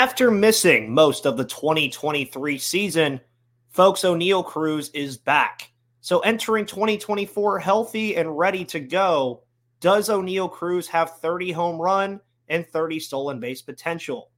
After 0.00 0.30
missing 0.30 0.94
most 0.94 1.26
of 1.26 1.36
the 1.36 1.44
2023 1.44 2.56
season, 2.56 3.20
folks, 3.68 4.00
Oneil 4.00 4.42
Cruz 4.42 4.88
is 4.94 5.18
back. 5.18 5.70
So 6.00 6.20
entering 6.20 6.64
2024 6.64 7.58
healthy 7.58 8.16
and 8.16 8.38
ready 8.38 8.64
to 8.64 8.80
go, 8.80 9.42
does 9.78 10.08
Oneil 10.08 10.50
Cruz 10.50 10.88
have 10.88 11.18
30 11.18 11.52
home 11.52 11.78
run 11.78 12.18
and 12.48 12.66
30 12.66 12.98
stolen 12.98 13.40
base 13.40 13.60
potential? 13.60 14.30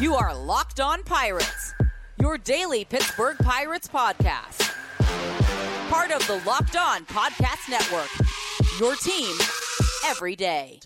You 0.00 0.14
are 0.14 0.34
Locked 0.34 0.80
On 0.80 1.02
Pirates, 1.02 1.74
your 2.18 2.38
daily 2.38 2.86
Pittsburgh 2.86 3.36
Pirates 3.36 3.86
podcast. 3.86 4.74
Part 5.90 6.10
of 6.10 6.26
the 6.26 6.40
Locked 6.46 6.74
On 6.74 7.04
Podcast 7.04 7.68
Network, 7.68 8.08
your 8.80 8.96
team 8.96 9.36
every 10.06 10.34
day. 10.34 10.80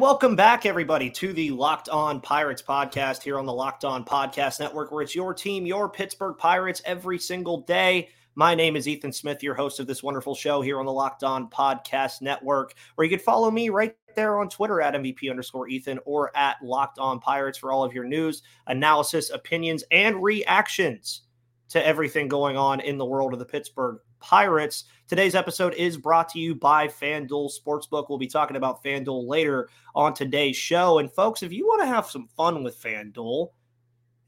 Welcome 0.00 0.36
back, 0.36 0.66
everybody, 0.66 1.08
to 1.12 1.32
the 1.32 1.50
Locked 1.52 1.88
On 1.88 2.20
Pirates 2.20 2.60
podcast 2.60 3.22
here 3.22 3.38
on 3.38 3.46
the 3.46 3.52
Locked 3.52 3.82
On 3.82 4.04
Podcast 4.04 4.60
Network, 4.60 4.92
where 4.92 5.00
it's 5.00 5.14
your 5.14 5.32
team, 5.32 5.64
your 5.64 5.88
Pittsburgh 5.88 6.36
Pirates, 6.36 6.82
every 6.84 7.18
single 7.18 7.62
day. 7.62 8.10
My 8.34 8.54
name 8.54 8.76
is 8.76 8.86
Ethan 8.86 9.10
Smith, 9.10 9.42
your 9.42 9.54
host 9.54 9.80
of 9.80 9.86
this 9.86 10.02
wonderful 10.02 10.34
show 10.34 10.60
here 10.60 10.78
on 10.80 10.84
the 10.84 10.92
Locked 10.92 11.24
On 11.24 11.48
Podcast 11.48 12.20
Network, 12.20 12.74
where 12.94 13.06
you 13.06 13.16
can 13.16 13.24
follow 13.24 13.50
me 13.50 13.70
right 13.70 13.96
there 14.14 14.38
on 14.38 14.50
Twitter 14.50 14.82
at 14.82 14.92
MVP 14.92 15.30
underscore 15.30 15.66
Ethan 15.66 15.98
or 16.04 16.30
at 16.36 16.56
Locked 16.62 16.98
On 16.98 17.18
Pirates 17.18 17.56
for 17.56 17.72
all 17.72 17.82
of 17.82 17.94
your 17.94 18.04
news, 18.04 18.42
analysis, 18.66 19.30
opinions, 19.30 19.82
and 19.90 20.22
reactions 20.22 21.22
to 21.70 21.84
everything 21.84 22.28
going 22.28 22.58
on 22.58 22.80
in 22.80 22.98
the 22.98 23.06
world 23.06 23.32
of 23.32 23.38
the 23.38 23.46
Pittsburgh 23.46 23.98
Pirates. 24.20 24.84
Today's 25.08 25.34
episode 25.34 25.74
is 25.74 25.96
brought 25.96 26.28
to 26.30 26.38
you 26.38 26.54
by 26.54 26.88
FanDuel 26.88 27.50
Sportsbook. 27.50 28.08
We'll 28.08 28.18
be 28.18 28.26
talking 28.26 28.56
about 28.56 28.82
FanDuel 28.82 29.28
later 29.28 29.68
on 29.94 30.14
today's 30.14 30.56
show. 30.56 30.98
And 30.98 31.12
folks, 31.12 31.42
if 31.42 31.52
you 31.52 31.66
want 31.66 31.82
to 31.82 31.86
have 31.86 32.06
some 32.06 32.28
fun 32.36 32.64
with 32.64 32.80
FanDuel, 32.82 33.50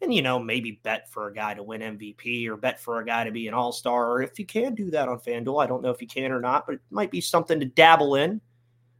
and 0.00 0.14
you 0.14 0.22
know, 0.22 0.38
maybe 0.38 0.80
bet 0.82 1.10
for 1.10 1.26
a 1.26 1.34
guy 1.34 1.54
to 1.54 1.62
win 1.62 1.80
MVP 1.80 2.46
or 2.46 2.56
bet 2.56 2.80
for 2.80 3.00
a 3.00 3.04
guy 3.04 3.24
to 3.24 3.32
be 3.32 3.48
an 3.48 3.54
all 3.54 3.72
star, 3.72 4.10
or 4.10 4.22
if 4.22 4.38
you 4.38 4.46
can 4.46 4.74
do 4.74 4.90
that 4.90 5.08
on 5.08 5.18
FanDuel, 5.18 5.62
I 5.62 5.66
don't 5.66 5.82
know 5.82 5.90
if 5.90 6.00
you 6.00 6.06
can 6.06 6.30
or 6.30 6.40
not, 6.40 6.66
but 6.66 6.76
it 6.76 6.80
might 6.90 7.10
be 7.10 7.20
something 7.20 7.58
to 7.58 7.66
dabble 7.66 8.14
in. 8.14 8.40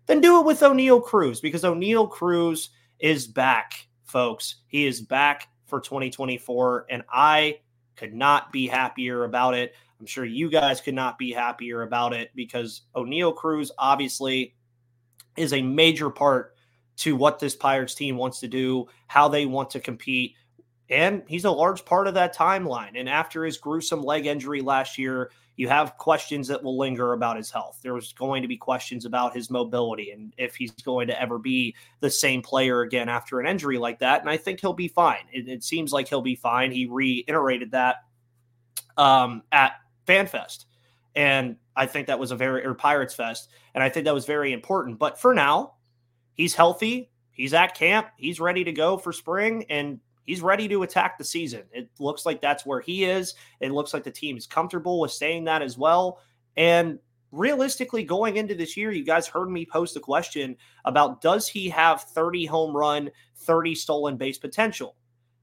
Then 0.06 0.20
do 0.20 0.40
it 0.40 0.46
with 0.46 0.60
Oneil 0.60 1.04
Cruz 1.04 1.40
because 1.40 1.62
Oneil 1.62 2.10
Cruz 2.10 2.70
is 2.98 3.26
back, 3.26 3.86
folks. 4.04 4.56
He 4.66 4.86
is 4.86 5.00
back 5.00 5.48
for 5.66 5.80
2024, 5.80 6.86
and 6.88 7.04
I 7.12 7.60
could 7.94 8.14
not 8.14 8.50
be 8.50 8.66
happier 8.66 9.24
about 9.24 9.54
it. 9.54 9.74
I'm 10.00 10.06
sure 10.06 10.24
you 10.24 10.50
guys 10.50 10.80
could 10.80 10.94
not 10.94 11.18
be 11.18 11.32
happier 11.32 11.82
about 11.82 12.12
it 12.12 12.30
because 12.34 12.82
Oneil 12.94 13.34
Cruz 13.34 13.72
obviously 13.78 14.54
is 15.36 15.52
a 15.52 15.62
major 15.62 16.10
part 16.10 16.54
to 16.98 17.16
what 17.16 17.38
this 17.38 17.56
Pirates 17.56 17.94
team 17.94 18.16
wants 18.16 18.40
to 18.40 18.48
do, 18.48 18.86
how 19.06 19.28
they 19.28 19.46
want 19.46 19.70
to 19.70 19.80
compete. 19.80 20.34
And 20.90 21.22
he's 21.26 21.44
a 21.44 21.50
large 21.50 21.84
part 21.84 22.06
of 22.06 22.14
that 22.14 22.34
timeline. 22.34 22.98
And 22.98 23.08
after 23.08 23.44
his 23.44 23.58
gruesome 23.58 24.02
leg 24.02 24.26
injury 24.26 24.60
last 24.60 24.98
year, 24.98 25.30
you 25.56 25.68
have 25.68 25.96
questions 25.96 26.46
that 26.48 26.62
will 26.62 26.78
linger 26.78 27.12
about 27.12 27.36
his 27.36 27.50
health. 27.50 27.80
There's 27.82 28.12
going 28.12 28.42
to 28.42 28.48
be 28.48 28.56
questions 28.56 29.04
about 29.04 29.34
his 29.34 29.50
mobility 29.50 30.12
and 30.12 30.32
if 30.38 30.54
he's 30.54 30.70
going 30.70 31.08
to 31.08 31.20
ever 31.20 31.38
be 31.38 31.74
the 32.00 32.10
same 32.10 32.42
player 32.42 32.82
again 32.82 33.08
after 33.08 33.40
an 33.40 33.46
injury 33.46 33.76
like 33.76 33.98
that. 33.98 34.20
And 34.20 34.30
I 34.30 34.36
think 34.36 34.60
he'll 34.60 34.72
be 34.72 34.88
fine. 34.88 35.24
It, 35.32 35.48
it 35.48 35.64
seems 35.64 35.92
like 35.92 36.08
he'll 36.08 36.22
be 36.22 36.36
fine. 36.36 36.70
He 36.70 36.86
reiterated 36.86 37.72
that 37.72 37.96
um, 38.96 39.42
at 39.50 39.72
FanFest. 40.08 40.64
And 41.14 41.56
I 41.76 41.86
think 41.86 42.06
that 42.06 42.18
was 42.18 42.30
a 42.30 42.36
very, 42.36 42.64
or 42.64 42.74
Pirates 42.74 43.14
Fest. 43.14 43.50
And 43.74 43.82
I 43.82 43.88
think 43.88 44.04
that 44.04 44.14
was 44.14 44.26
very 44.26 44.52
important. 44.52 44.98
But 44.98 45.20
for 45.20 45.34
now, 45.34 45.74
he's 46.34 46.54
healthy. 46.54 47.10
He's 47.32 47.54
at 47.54 47.74
camp. 47.74 48.08
He's 48.16 48.40
ready 48.40 48.64
to 48.64 48.72
go 48.72 48.98
for 48.98 49.12
spring 49.12 49.64
and 49.68 50.00
he's 50.28 50.42
ready 50.42 50.68
to 50.68 50.82
attack 50.82 51.16
the 51.16 51.24
season. 51.24 51.62
It 51.72 51.88
looks 51.98 52.26
like 52.26 52.40
that's 52.40 52.66
where 52.66 52.80
he 52.80 53.04
is. 53.04 53.34
It 53.60 53.72
looks 53.72 53.94
like 53.94 54.04
the 54.04 54.10
team 54.10 54.36
is 54.36 54.46
comfortable 54.46 55.00
with 55.00 55.12
saying 55.12 55.44
that 55.44 55.62
as 55.62 55.78
well. 55.78 56.20
And 56.56 56.98
realistically, 57.32 58.04
going 58.04 58.36
into 58.36 58.54
this 58.54 58.76
year, 58.76 58.92
you 58.92 59.04
guys 59.04 59.26
heard 59.26 59.48
me 59.48 59.64
post 59.64 59.96
a 59.96 60.00
question 60.00 60.56
about 60.84 61.22
does 61.22 61.48
he 61.48 61.70
have 61.70 62.02
30 62.02 62.44
home 62.44 62.76
run, 62.76 63.10
30 63.36 63.74
stolen 63.74 64.16
base 64.16 64.38
potential? 64.38 64.96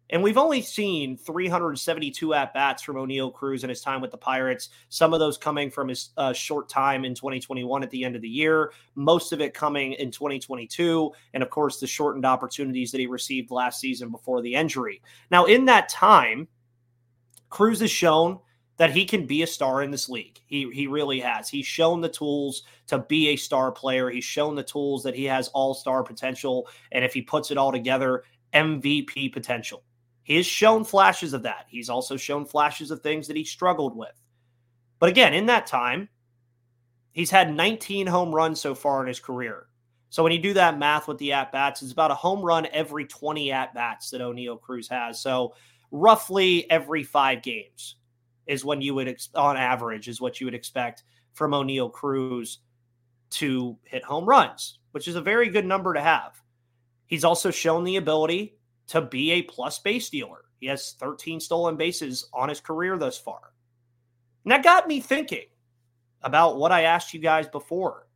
And 0.10 0.22
we've 0.22 0.38
only 0.38 0.62
seen 0.62 1.18
372 1.18 2.34
at 2.34 2.54
bats 2.54 2.84
from 2.84 2.96
Oneil 2.96 3.34
Cruz 3.34 3.64
in 3.64 3.70
his 3.70 3.82
time 3.82 4.02
with 4.02 4.12
the 4.12 4.18
Pirates. 4.18 4.70
Some 4.90 5.14
of 5.14 5.20
those 5.20 5.38
coming 5.38 5.72
from 5.72 5.88
his 5.88 6.10
uh, 6.16 6.34
short 6.34 6.70
time 6.70 7.06
in 7.06 7.16
2021 7.16 7.82
at 7.82 7.90
the 7.90 8.04
end 8.04 8.16
of 8.16 8.22
the 8.22 8.30
year, 8.30 8.72
most 8.94 9.34
of 9.34 9.42
it 9.42 9.54
coming 9.54 9.94
in 9.94 10.12
2022. 10.12 11.12
And 11.34 11.42
of 11.42 11.50
course, 11.50 11.80
the 11.80 11.88
shortened 11.88 12.26
opportunities 12.26 12.92
that 12.92 13.00
he 13.00 13.08
received 13.08 13.50
last 13.50 13.80
season 13.80 14.12
before 14.12 14.42
the 14.42 14.54
injury. 14.54 15.02
Now, 15.32 15.46
in 15.46 15.66
that 15.66 15.90
time, 15.90 16.48
Cruz 17.50 17.80
has 17.80 17.92
shown 17.92 18.40
that 18.78 18.92
he 18.92 19.06
can 19.06 19.26
be 19.26 19.42
a 19.42 19.48
star 19.48 19.82
in 19.82 19.92
this 19.92 20.10
league. 20.10 20.40
He 20.46 20.70
he 20.74 20.88
really 20.88 21.22
has. 21.22 21.48
He's 21.48 21.66
shown 21.66 22.02
the 22.02 22.10
tools 22.10 22.64
to 22.88 23.00
be 23.00 23.30
a 23.30 23.38
star 23.38 23.72
player. 23.72 24.10
He's 24.10 24.26
shown 24.26 24.56
the 24.56 24.64
tools 24.64 25.04
that 25.04 25.16
he 25.16 25.24
has 25.26 25.48
all-star 25.50 26.04
potential 26.04 26.68
and 26.92 27.06
if 27.06 27.14
he 27.14 27.22
puts 27.22 27.52
it 27.52 27.58
all 27.58 27.72
together, 27.72 28.24
MVP 28.54 29.32
potential. 29.32 29.84
He 30.26 30.38
has 30.38 30.46
shown 30.48 30.84
flashes 30.84 31.34
of 31.34 31.44
that. 31.44 31.68
He's 31.70 31.88
also 31.88 32.18
shown 32.18 32.46
flashes 32.46 32.90
of 32.90 33.02
things 33.02 33.28
that 33.28 33.38
he 33.38 33.44
struggled 33.44 33.96
with. 33.96 34.20
But 34.98 35.10
again, 35.10 35.36
in 35.36 35.46
that 35.46 35.68
time, 35.68 36.10
he's 37.12 37.30
had 37.30 37.54
19 37.54 38.08
home 38.08 38.34
runs 38.34 38.60
so 38.60 38.74
far 38.74 39.02
in 39.02 39.08
his 39.08 39.20
career. 39.20 39.68
So 40.10 40.24
when 40.24 40.32
you 40.32 40.40
do 40.40 40.54
that 40.56 40.80
math 40.80 41.08
with 41.08 41.20
the 41.20 41.34
at 41.34 41.52
bats, 41.52 41.84
it's 41.84 41.92
about 41.92 42.10
a 42.10 42.16
home 42.16 42.42
run 42.42 42.68
every 42.74 43.06
20 43.06 43.52
at 43.52 43.76
bats 43.76 44.10
that 44.10 44.22
Oneil 44.22 44.60
Cruz 44.60 44.88
has. 44.88 45.22
So 45.22 45.54
roughly 45.92 46.70
every 46.72 47.04
five 47.04 47.44
games 47.44 47.98
is 48.48 48.66
when 48.66 48.82
you 48.82 48.96
would, 48.96 49.16
on 49.36 49.58
average, 49.58 50.08
is 50.08 50.20
what 50.20 50.42
you 50.42 50.48
would 50.48 50.56
expect 50.56 51.04
from 51.34 51.52
Oneil 51.52 51.92
Cruz 51.92 52.62
to 53.32 53.78
hit 53.84 54.04
home 54.04 54.26
runs, 54.26 54.80
which 54.92 55.08
is 55.08 55.16
a 55.16 55.22
very 55.22 55.50
good 55.50 55.66
number 55.68 55.94
to 55.94 56.02
have. 56.02 56.42
He's 57.06 57.24
also 57.24 57.52
shown 57.52 57.84
the 57.84 57.98
ability 57.98 58.55
to 58.88 59.02
be 59.02 59.32
a 59.32 59.42
plus 59.44 59.80
base 59.80 60.08
stealer. 60.08 60.46
He 60.60 60.68
has 60.68 60.96
13 61.00 61.40
stolen 61.40 61.76
bases 61.76 62.30
on 62.34 62.50
his 62.50 62.60
career 62.60 62.98
thus 62.98 63.18
far. 63.18 63.54
And 64.44 64.52
that 64.52 64.64
got 64.64 64.88
me 64.88 65.00
thinking 65.00 65.46
about 66.22 66.58
what 66.58 66.72
I 66.72 66.84
asked 66.84 67.14
you 67.14 67.20
guys 67.20 67.48
before. 67.48 68.08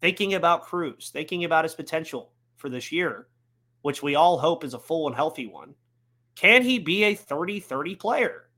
Thinking 0.00 0.34
about 0.34 0.64
Cruz, 0.64 1.10
thinking 1.12 1.44
about 1.44 1.64
his 1.64 1.74
potential 1.74 2.32
for 2.56 2.68
this 2.68 2.92
year, 2.92 3.28
which 3.82 4.02
we 4.02 4.14
all 4.14 4.38
hope 4.38 4.64
is 4.64 4.74
a 4.74 4.78
full 4.78 5.06
and 5.06 5.16
healthy 5.16 5.46
one. 5.46 5.74
Can 6.34 6.62
he 6.62 6.78
be 6.78 7.04
a 7.04 7.14
30 7.14 7.60
30 7.60 7.94
player? 7.96 8.50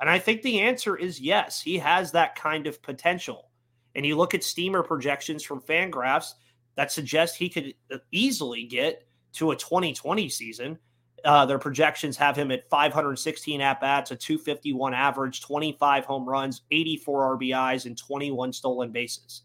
And 0.00 0.10
I 0.10 0.18
think 0.18 0.42
the 0.42 0.60
answer 0.60 0.96
is 0.96 1.20
yes. 1.20 1.62
He 1.62 1.78
has 1.78 2.12
that 2.12 2.34
kind 2.34 2.66
of 2.66 2.82
potential. 2.82 3.50
And 3.94 4.04
you 4.04 4.16
look 4.16 4.34
at 4.34 4.44
steamer 4.44 4.82
projections 4.82 5.42
from 5.42 5.62
Fangraphs 5.62 6.34
that 6.74 6.92
suggest 6.92 7.36
he 7.36 7.48
could 7.48 7.74
easily 8.12 8.64
get 8.64 9.05
to 9.36 9.50
a 9.52 9.56
2020 9.56 10.28
season. 10.28 10.78
Uh, 11.24 11.44
their 11.44 11.58
projections 11.58 12.16
have 12.16 12.36
him 12.36 12.50
at 12.50 12.68
516 12.68 13.60
at 13.60 13.80
bats, 13.80 14.10
a 14.10 14.16
251 14.16 14.94
average, 14.94 15.40
25 15.40 16.04
home 16.04 16.28
runs, 16.28 16.62
84 16.70 17.38
RBIs, 17.38 17.86
and 17.86 17.98
21 17.98 18.52
stolen 18.52 18.92
bases. 18.92 19.42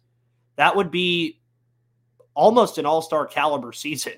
That 0.57 0.75
would 0.75 0.91
be 0.91 1.39
almost 2.33 2.77
an 2.77 2.85
all 2.85 3.01
star 3.01 3.25
caliber 3.25 3.71
season 3.73 4.13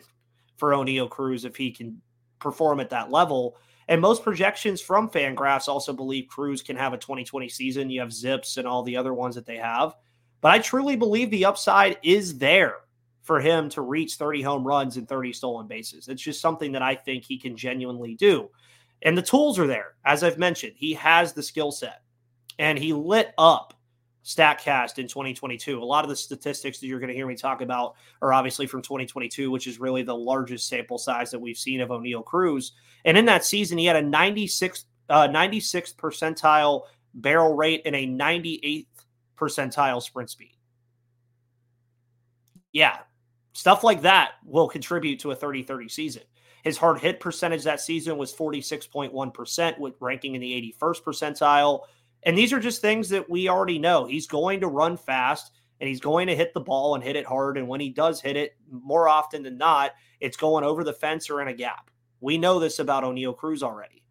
for 0.58 0.72
Oneil 0.72 1.10
Cruz 1.10 1.46
if 1.46 1.56
he 1.56 1.72
can 1.72 2.02
perform 2.40 2.80
at 2.80 2.90
that 2.90 3.12
level. 3.12 3.58
And 3.88 4.00
most 4.00 4.24
projections 4.24 4.82
from 4.82 5.10
Fangraphs 5.10 5.68
also 5.68 5.94
believe 5.94 6.28
Cruz 6.28 6.62
can 6.62 6.76
have 6.76 6.94
a 6.94 6.98
2020 6.98 7.50
season. 7.50 7.90
You 7.90 8.02
have 8.02 8.10
ZiPS 8.10 8.58
and 8.58 8.68
all 8.68 8.84
the 8.84 8.96
other 8.96 9.14
ones 9.14 9.36
that 9.36 9.46
they 9.46 9.58
have. 9.58 9.94
But 10.42 10.52
I 10.52 10.60
truly 10.60 10.96
believe 10.96 11.30
the 11.32 11.46
upside 11.46 11.98
is 12.04 12.38
there 12.38 12.76
for 13.24 13.40
him 13.40 13.70
to 13.70 13.82
reach 13.82 14.16
30 14.16 14.42
home 14.42 14.68
runs 14.68 14.98
and 14.98 15.08
30 15.08 15.34
stolen 15.34 15.68
bases. 15.68 16.08
It's 16.08 16.22
just 16.22 16.42
something 16.42 16.74
that 16.74 16.82
I 16.82 16.94
think 16.94 17.24
he 17.24 17.38
can 17.38 17.58
genuinely 17.58 18.16
do. 18.16 18.50
And 19.02 19.18
the 19.18 19.22
tools 19.22 19.58
are 19.58 19.68
there. 19.68 19.96
As 20.06 20.24
I've 20.24 20.38
mentioned, 20.38 20.74
he 20.76 20.94
has 20.94 21.34
the 21.34 21.44
skill 21.44 21.72
set 21.72 22.02
and 22.60 22.78
he 22.78 22.94
lit 22.94 23.34
up 23.38 23.74
StatCast 24.24 25.00
in 25.00 25.08
2022. 25.08 25.82
A 25.82 25.84
lot 25.84 26.04
of 26.04 26.10
the 26.10 26.16
statistics 26.16 26.80
that 26.80 26.88
you're 26.88 27.00
going 27.00 27.10
to 27.10 27.16
hear 27.16 27.28
me 27.28 27.36
talk 27.36 27.62
about 27.62 27.96
are 28.22 28.34
obviously 28.34 28.68
from 28.68 28.82
2022, 28.82 29.52
which 29.52 29.68
is 29.68 29.80
really 29.80 30.04
the 30.04 30.16
largest 30.16 30.68
sample 30.68 30.98
size 30.98 31.32
that 31.32 31.40
we've 31.40 31.58
seen 31.58 31.82
of 31.82 31.90
Oneil 31.90 32.24
Cruz. 32.24 32.74
And 33.06 33.18
in 33.18 33.26
that 33.26 33.44
season, 33.44 33.78
he 33.78 33.86
had 33.86 33.98
a 33.98 34.02
96 34.02 34.86
uh, 35.10 35.28
96th 35.28 35.96
percentile 35.96 36.84
barrel 37.14 37.56
rate 37.56 37.82
and 37.86 37.96
a 37.96 38.08
98th 38.08 38.88
percentile 39.38 40.02
sprint 40.02 40.30
speed. 40.30 40.56
Yeah, 42.72 43.00
Stuff 43.54 43.84
like 43.84 44.02
that 44.02 44.34
will 44.46 44.68
contribute 44.68 45.20
to 45.20 45.32
a 45.32 45.36
30 45.36 45.64
30 45.64 45.90
season. 45.90 46.24
His 46.64 46.78
hard 46.78 47.00
hit 47.00 47.20
percentage 47.20 47.64
that 47.64 47.82
season 47.82 48.18
was 48.18 48.34
46.1%, 48.34 49.80
with 49.80 49.96
ranking 50.00 50.36
in 50.36 50.42
the 50.42 50.74
81st 50.82 51.04
percentile. 51.04 51.82
And 52.24 52.38
these 52.38 52.54
are 52.54 52.60
just 52.60 52.82
things 52.82 53.10
that 53.10 53.30
we 53.30 53.50
already 53.50 53.80
know. 53.80 54.06
He's 54.06 54.28
going 54.28 54.62
to 54.62 54.68
run 54.68 54.96
fast 54.96 55.52
and 55.82 55.90
he's 55.90 56.00
going 56.00 56.28
to 56.28 56.36
hit 56.36 56.54
the 56.54 56.62
ball 56.62 56.96
and 56.96 57.04
hit 57.04 57.18
it 57.18 57.26
hard. 57.26 57.58
And 57.58 57.68
when 57.68 57.82
he 57.82 57.90
does 57.90 58.22
hit 58.22 58.38
it, 58.38 58.56
more 58.72 59.10
often 59.10 59.44
than 59.44 59.58
not, 59.58 59.92
it's 60.22 60.38
going 60.38 60.64
over 60.64 60.86
the 60.86 60.94
fence 60.94 61.30
or 61.30 61.42
in 61.42 61.50
a 61.50 61.54
gap. 61.54 61.90
We 62.22 62.38
know 62.38 62.60
this 62.60 62.80
about 62.80 63.04
Oneil 63.04 63.36
Cruz 63.36 63.62
already. 63.62 64.02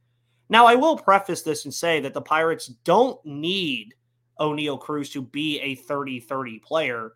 Now, 0.51 0.67
I 0.67 0.75
will 0.75 0.99
preface 0.99 1.41
this 1.41 1.65
and 1.65 1.73
say 1.73 2.01
that 2.01 2.13
the 2.13 2.21
Pirates 2.21 2.67
don't 2.85 3.19
need 3.25 3.95
Oneil 4.39 4.79
Cruz 4.79 5.09
to 5.11 5.23
be 5.23 5.59
a 5.61 5.77
30 5.77 6.21
30 6.21 6.59
player. 6.59 7.13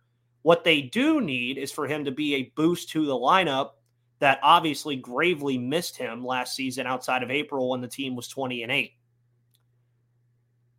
What 0.47 0.63
they 0.63 0.81
do 0.81 1.19
need 1.19 1.57
is 1.57 1.73
for 1.73 1.87
him 1.87 2.05
to 2.05 2.11
be 2.11 2.35
a 2.35 2.53
boost 2.55 2.87
to 2.91 3.05
the 3.05 3.11
lineup 3.11 3.71
that 4.19 4.39
obviously 4.41 4.95
gravely 4.95 5.57
missed 5.57 5.97
him 5.97 6.25
last 6.25 6.55
season 6.55 6.87
outside 6.87 7.21
of 7.21 7.29
April 7.29 7.69
when 7.69 7.81
the 7.81 7.87
team 7.89 8.15
was 8.15 8.29
20 8.29 8.63
and 8.63 8.71
8. 8.71 8.93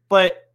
But 0.08 0.50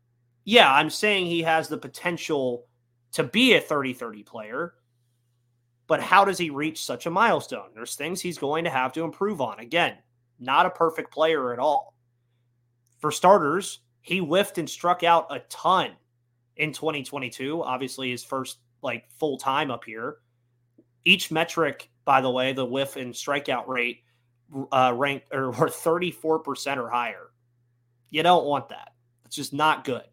yeah, 0.45 0.74
I'm 0.74 0.89
saying 0.89 1.27
he 1.27 1.44
has 1.44 1.68
the 1.68 1.77
potential 1.77 2.65
to 3.12 3.24
be 3.24 3.54
a 3.54 3.62
30 3.62 3.94
30 3.94 4.24
player. 4.24 4.74
But 5.86 6.01
how 6.01 6.25
does 6.25 6.39
he 6.39 6.50
reach 6.50 6.83
such 6.83 7.06
a 7.06 7.12
milestone? 7.12 7.69
There's 7.75 7.94
things 7.94 8.19
he's 8.19 8.39
going 8.39 8.63
to 8.63 8.71
have 8.71 8.94
to 8.94 9.04
improve 9.04 9.42
on. 9.42 9.59
Again, 9.59 9.95
not 10.39 10.66
a 10.66 10.71
perfect 10.71 11.13
player 11.13 11.54
at 11.54 11.59
all. 11.59 11.95
For 12.98 13.12
starters, 13.12 13.81
he 14.01 14.18
whiffed 14.18 14.57
and 14.57 14.68
struck 14.68 15.04
out 15.04 15.27
a 15.30 15.42
ton 15.50 15.92
in 16.57 16.74
2022. 16.74 17.62
Obviously, 17.62 18.09
his 18.09 18.24
first 18.24 18.57
like 18.83 19.09
full 19.19 19.38
time 19.38 19.71
up 19.71 19.83
here. 19.85 20.18
Each 21.06 21.31
metric, 21.31 21.89
by 22.06 22.21
the 22.21 22.30
way, 22.30 22.53
the 22.53 22.65
whiff 22.65 22.95
and 22.95 23.13
strikeout 23.13 23.68
rate 23.68 24.03
uh, 24.71 24.94
ranked 24.95 25.33
or 25.33 25.47
were 25.51 25.68
34% 25.68 26.77
or 26.77 26.89
higher. 26.89 27.31
You 28.09 28.24
don't 28.24 28.45
want 28.45 28.69
that. 28.69 28.89
It's 29.25 29.35
just 29.35 29.53
not 29.53 29.83
good. 29.83 30.03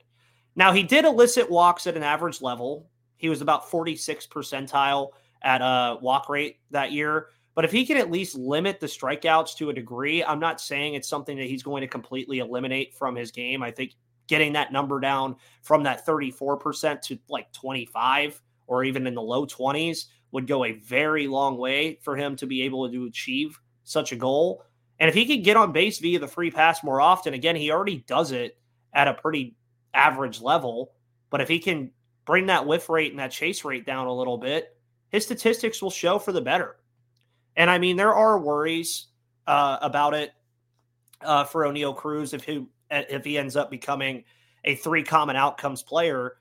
Now, 0.57 0.73
he 0.73 0.83
did 0.83 1.05
elicit 1.05 1.51
walks 1.51 1.87
at 1.87 1.97
an 1.97 2.03
average 2.03 2.43
level. 2.43 2.89
He 3.17 3.29
was 3.29 3.41
about 3.41 3.71
46 3.71 4.27
percentile 4.27 5.11
at 5.43 5.61
a 5.61 5.99
walk 6.01 6.29
rate 6.29 6.59
that 6.71 6.93
year. 6.93 7.29
But 7.55 7.65
if 7.65 7.73
he 7.73 7.85
can 7.85 7.97
at 7.97 8.11
least 8.11 8.37
limit 8.37 8.81
the 8.81 8.87
strikeouts 8.87 9.57
to 9.57 9.71
a 9.71 9.75
degree, 9.75 10.25
I'm 10.25 10.41
not 10.41 10.61
saying 10.61 10.95
it's 10.95 11.09
something 11.09 11.37
that 11.37 11.47
he's 11.47 11.63
going 11.63 11.83
to 11.83 11.89
completely 11.89 12.39
eliminate 12.39 12.95
from 12.95 13.17
his 13.17 13.31
game. 13.31 13.63
I 13.63 13.71
think 13.71 13.95
getting 14.29 14.53
that 14.53 14.73
number 14.73 15.01
down 15.01 15.37
from 15.63 15.83
that 15.83 16.07
34% 16.07 17.03
to 17.03 17.19
like 17.29 17.53
25 17.53 18.41
or 18.71 18.85
even 18.85 19.07
in 19.07 19.15
the 19.15 19.21
low 19.21 19.45
20s 19.45 20.05
would 20.31 20.47
go 20.47 20.65
a 20.65 20.73
very 20.73 21.27
long 21.27 21.59
way 21.59 21.99
for 22.03 22.17
him 22.17 22.37
to 22.37 22.47
be 22.47 22.63
able 22.63 22.89
to 22.89 23.05
achieve 23.05 23.59
such 23.83 24.13
a 24.13 24.17
goal. 24.17 24.65
And 25.01 25.09
if 25.09 25.15
he 25.15 25.27
could 25.27 25.45
get 25.45 25.57
on 25.57 25.73
base 25.73 25.99
via 25.99 26.21
the 26.21 26.29
free 26.29 26.53
pass 26.53 26.85
more 26.85 27.01
often, 27.01 27.35
again, 27.35 27.57
he 27.57 27.73
already 27.73 28.05
does 28.07 28.31
it 28.31 28.57
at 28.95 29.09
a 29.09 29.15
pretty 29.15 29.57
average 29.93 30.41
level. 30.41 30.93
But 31.31 31.41
if 31.41 31.49
he 31.49 31.59
can 31.59 31.91
bring 32.25 32.47
that 32.47 32.65
whiff 32.65 32.89
rate 32.89 33.11
and 33.11 33.19
that 33.19 33.33
chase 33.33 33.65
rate 33.65 33.85
down 33.85 34.07
a 34.07 34.15
little 34.15 34.39
bit, 34.39 34.69
his 35.09 35.25
statistics 35.25 35.83
will 35.83 35.91
show 35.91 36.21
for 36.21 36.31
the 36.31 36.41
better. 36.41 36.77
And 37.57 37.69
I 37.69 37.79
mean, 37.79 37.97
there 37.97 38.15
are 38.15 38.39
worries 38.39 39.09
uh, 39.49 39.79
about 39.83 40.15
it 40.15 40.31
uh, 41.23 41.43
for 41.43 41.65
Oneil 41.65 41.97
Cruz 41.97 42.33
if 42.33 42.45
he 42.45 42.67
if 42.89 43.25
he 43.25 43.37
ends 43.37 43.57
up 43.57 43.69
becoming 43.69 44.23
a 44.65 44.77
three 44.77 45.03
common 45.03 45.35
outcomes 45.35 45.83
player. 45.83 46.37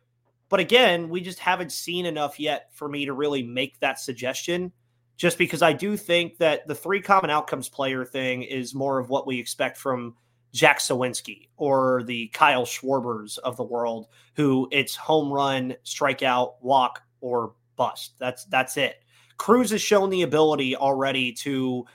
But 0.49 0.59
again, 0.59 1.09
we 1.09 1.21
just 1.21 1.39
haven't 1.39 1.71
seen 1.71 2.05
enough 2.05 2.39
yet 2.39 2.69
for 2.73 2.89
me 2.89 3.05
to 3.05 3.13
really 3.13 3.43
make 3.43 3.79
that 3.79 3.99
suggestion. 3.99 4.71
Just 5.15 5.37
because 5.37 5.61
I 5.61 5.73
do 5.73 5.97
think 5.97 6.37
that 6.37 6.65
the 6.67 6.75
three 6.75 7.01
common 7.01 7.29
outcomes 7.29 7.69
player 7.69 8.05
thing 8.05 8.43
is 8.43 8.73
more 8.73 8.99
of 8.99 9.09
what 9.09 9.27
we 9.27 9.39
expect 9.39 9.77
from 9.77 10.15
Jack 10.53 10.79
Suwinski 10.79 11.49
or 11.57 12.03
the 12.03 12.29
Kyle 12.29 12.65
Schwarbers 12.65 13.37
of 13.37 13.57
the 13.57 13.63
world, 13.63 14.07
who 14.35 14.67
it's 14.71 14.95
home 14.95 15.31
run, 15.31 15.75
strikeout, 15.85 16.53
walk, 16.61 17.01
or 17.21 17.53
bust. 17.75 18.13
That's 18.19 18.45
that's 18.45 18.77
it. 18.77 18.95
Cruz 19.37 19.71
has 19.71 19.81
shown 19.81 20.09
the 20.09 20.23
ability 20.23 20.75
already 20.75 21.31
to 21.33 21.85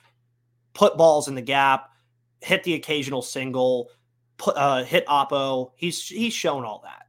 put 0.72 0.96
balls 0.96 1.28
in 1.28 1.34
the 1.34 1.42
gap, 1.42 1.90
hit 2.40 2.62
the 2.64 2.74
occasional 2.74 3.22
single, 3.22 3.90
put, 4.36 4.56
uh, 4.56 4.84
hit 4.84 5.06
oppo. 5.06 5.70
He's 5.76 6.06
he's 6.06 6.34
shown 6.34 6.64
all 6.64 6.82
that, 6.84 7.03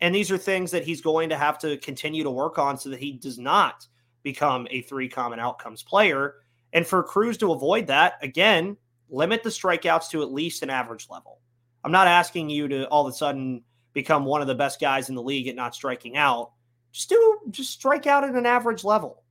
and 0.00 0.14
these 0.14 0.30
are 0.30 0.38
things 0.38 0.70
that 0.70 0.84
he's 0.84 1.00
going 1.00 1.28
to 1.28 1.36
have 1.36 1.58
to 1.58 1.76
continue 1.78 2.22
to 2.22 2.30
work 2.30 2.58
on 2.58 2.78
so 2.78 2.88
that 2.88 3.00
he 3.00 3.12
does 3.12 3.38
not 3.38 3.86
become 4.22 4.66
a 4.70 4.82
three 4.82 5.08
common 5.08 5.38
outcomes 5.38 5.82
player. 5.82 6.36
And 6.72 6.86
for 6.86 7.02
Cruz 7.02 7.36
to 7.38 7.52
avoid 7.52 7.88
that, 7.88 8.14
again, 8.22 8.76
limit 9.10 9.42
the 9.42 9.50
strikeouts 9.50 10.10
to 10.10 10.22
at 10.22 10.32
least 10.32 10.62
an 10.62 10.70
average 10.70 11.08
level. 11.10 11.40
I'm 11.84 11.92
not 11.92 12.06
asking 12.06 12.50
you 12.50 12.68
to 12.68 12.86
all 12.88 13.06
of 13.06 13.12
a 13.12 13.16
sudden 13.16 13.62
become 13.92 14.24
one 14.24 14.40
of 14.40 14.46
the 14.46 14.54
best 14.54 14.80
guys 14.80 15.08
in 15.08 15.14
the 15.14 15.22
league 15.22 15.48
at 15.48 15.56
not 15.56 15.74
striking 15.74 16.16
out. 16.16 16.52
Just 16.92 17.08
do 17.08 17.40
just 17.50 17.72
strike 17.72 18.06
out 18.06 18.24
at 18.24 18.34
an 18.34 18.46
average 18.46 18.84
level. 18.84 19.22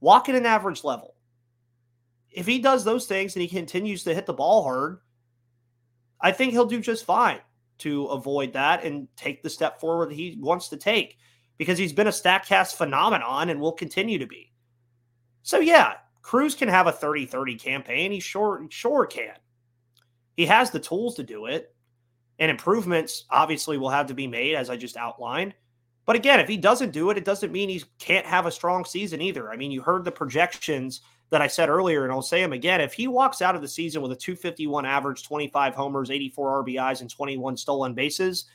Walk 0.00 0.28
at 0.28 0.34
an 0.34 0.46
average 0.46 0.84
level. 0.84 1.14
If 2.30 2.46
he 2.46 2.60
does 2.60 2.84
those 2.84 3.06
things 3.06 3.34
and 3.34 3.42
he 3.42 3.48
continues 3.48 4.04
to 4.04 4.14
hit 4.14 4.26
the 4.26 4.32
ball 4.32 4.62
hard, 4.62 5.00
I 6.20 6.32
think 6.32 6.52
he'll 6.52 6.66
do 6.66 6.80
just 6.80 7.04
fine 7.04 7.40
to 7.78 8.06
avoid 8.06 8.52
that 8.52 8.84
and 8.84 9.08
take 9.16 9.42
the 9.42 9.50
step 9.50 9.80
forward 9.80 10.12
he 10.12 10.36
wants 10.40 10.68
to 10.68 10.76
take 10.76 11.18
because 11.56 11.78
he's 11.78 11.92
been 11.92 12.06
a 12.06 12.10
StatCast 12.10 12.74
phenomenon 12.74 13.50
and 13.50 13.60
will 13.60 13.72
continue 13.72 14.18
to 14.18 14.26
be. 14.26 14.52
So 15.42 15.60
yeah, 15.60 15.94
Cruz 16.22 16.54
can 16.54 16.68
have 16.68 16.86
a 16.86 16.92
30-30 16.92 17.60
campaign. 17.60 18.12
He 18.12 18.20
sure 18.20 18.64
sure 18.70 19.06
can. 19.06 19.34
He 20.36 20.46
has 20.46 20.70
the 20.70 20.80
tools 20.80 21.14
to 21.16 21.22
do 21.22 21.46
it. 21.46 21.74
And 22.38 22.50
improvements 22.50 23.24
obviously 23.30 23.78
will 23.78 23.90
have 23.90 24.06
to 24.06 24.14
be 24.14 24.28
made 24.28 24.54
as 24.54 24.70
I 24.70 24.76
just 24.76 24.96
outlined. 24.96 25.54
But 26.06 26.16
again, 26.16 26.38
if 26.38 26.48
he 26.48 26.56
doesn't 26.56 26.92
do 26.92 27.10
it, 27.10 27.18
it 27.18 27.24
doesn't 27.24 27.52
mean 27.52 27.68
he 27.68 27.82
can't 27.98 28.24
have 28.24 28.46
a 28.46 28.50
strong 28.50 28.84
season 28.84 29.20
either. 29.20 29.50
I 29.50 29.56
mean, 29.56 29.70
you 29.70 29.82
heard 29.82 30.04
the 30.04 30.12
projections 30.12 31.00
that 31.30 31.42
I 31.42 31.46
said 31.46 31.68
earlier, 31.68 32.04
and 32.04 32.12
I'll 32.12 32.22
say 32.22 32.42
him 32.42 32.52
again. 32.52 32.80
If 32.80 32.94
he 32.94 33.06
walks 33.06 33.42
out 33.42 33.54
of 33.54 33.60
the 33.60 33.68
season 33.68 34.00
with 34.00 34.12
a 34.12 34.16
251 34.16 34.86
average, 34.86 35.24
25 35.24 35.74
homers, 35.74 36.10
84 36.10 36.64
RBIs, 36.64 37.00
and 37.00 37.10
21 37.10 37.56
stolen 37.56 37.94
bases, 37.94 38.46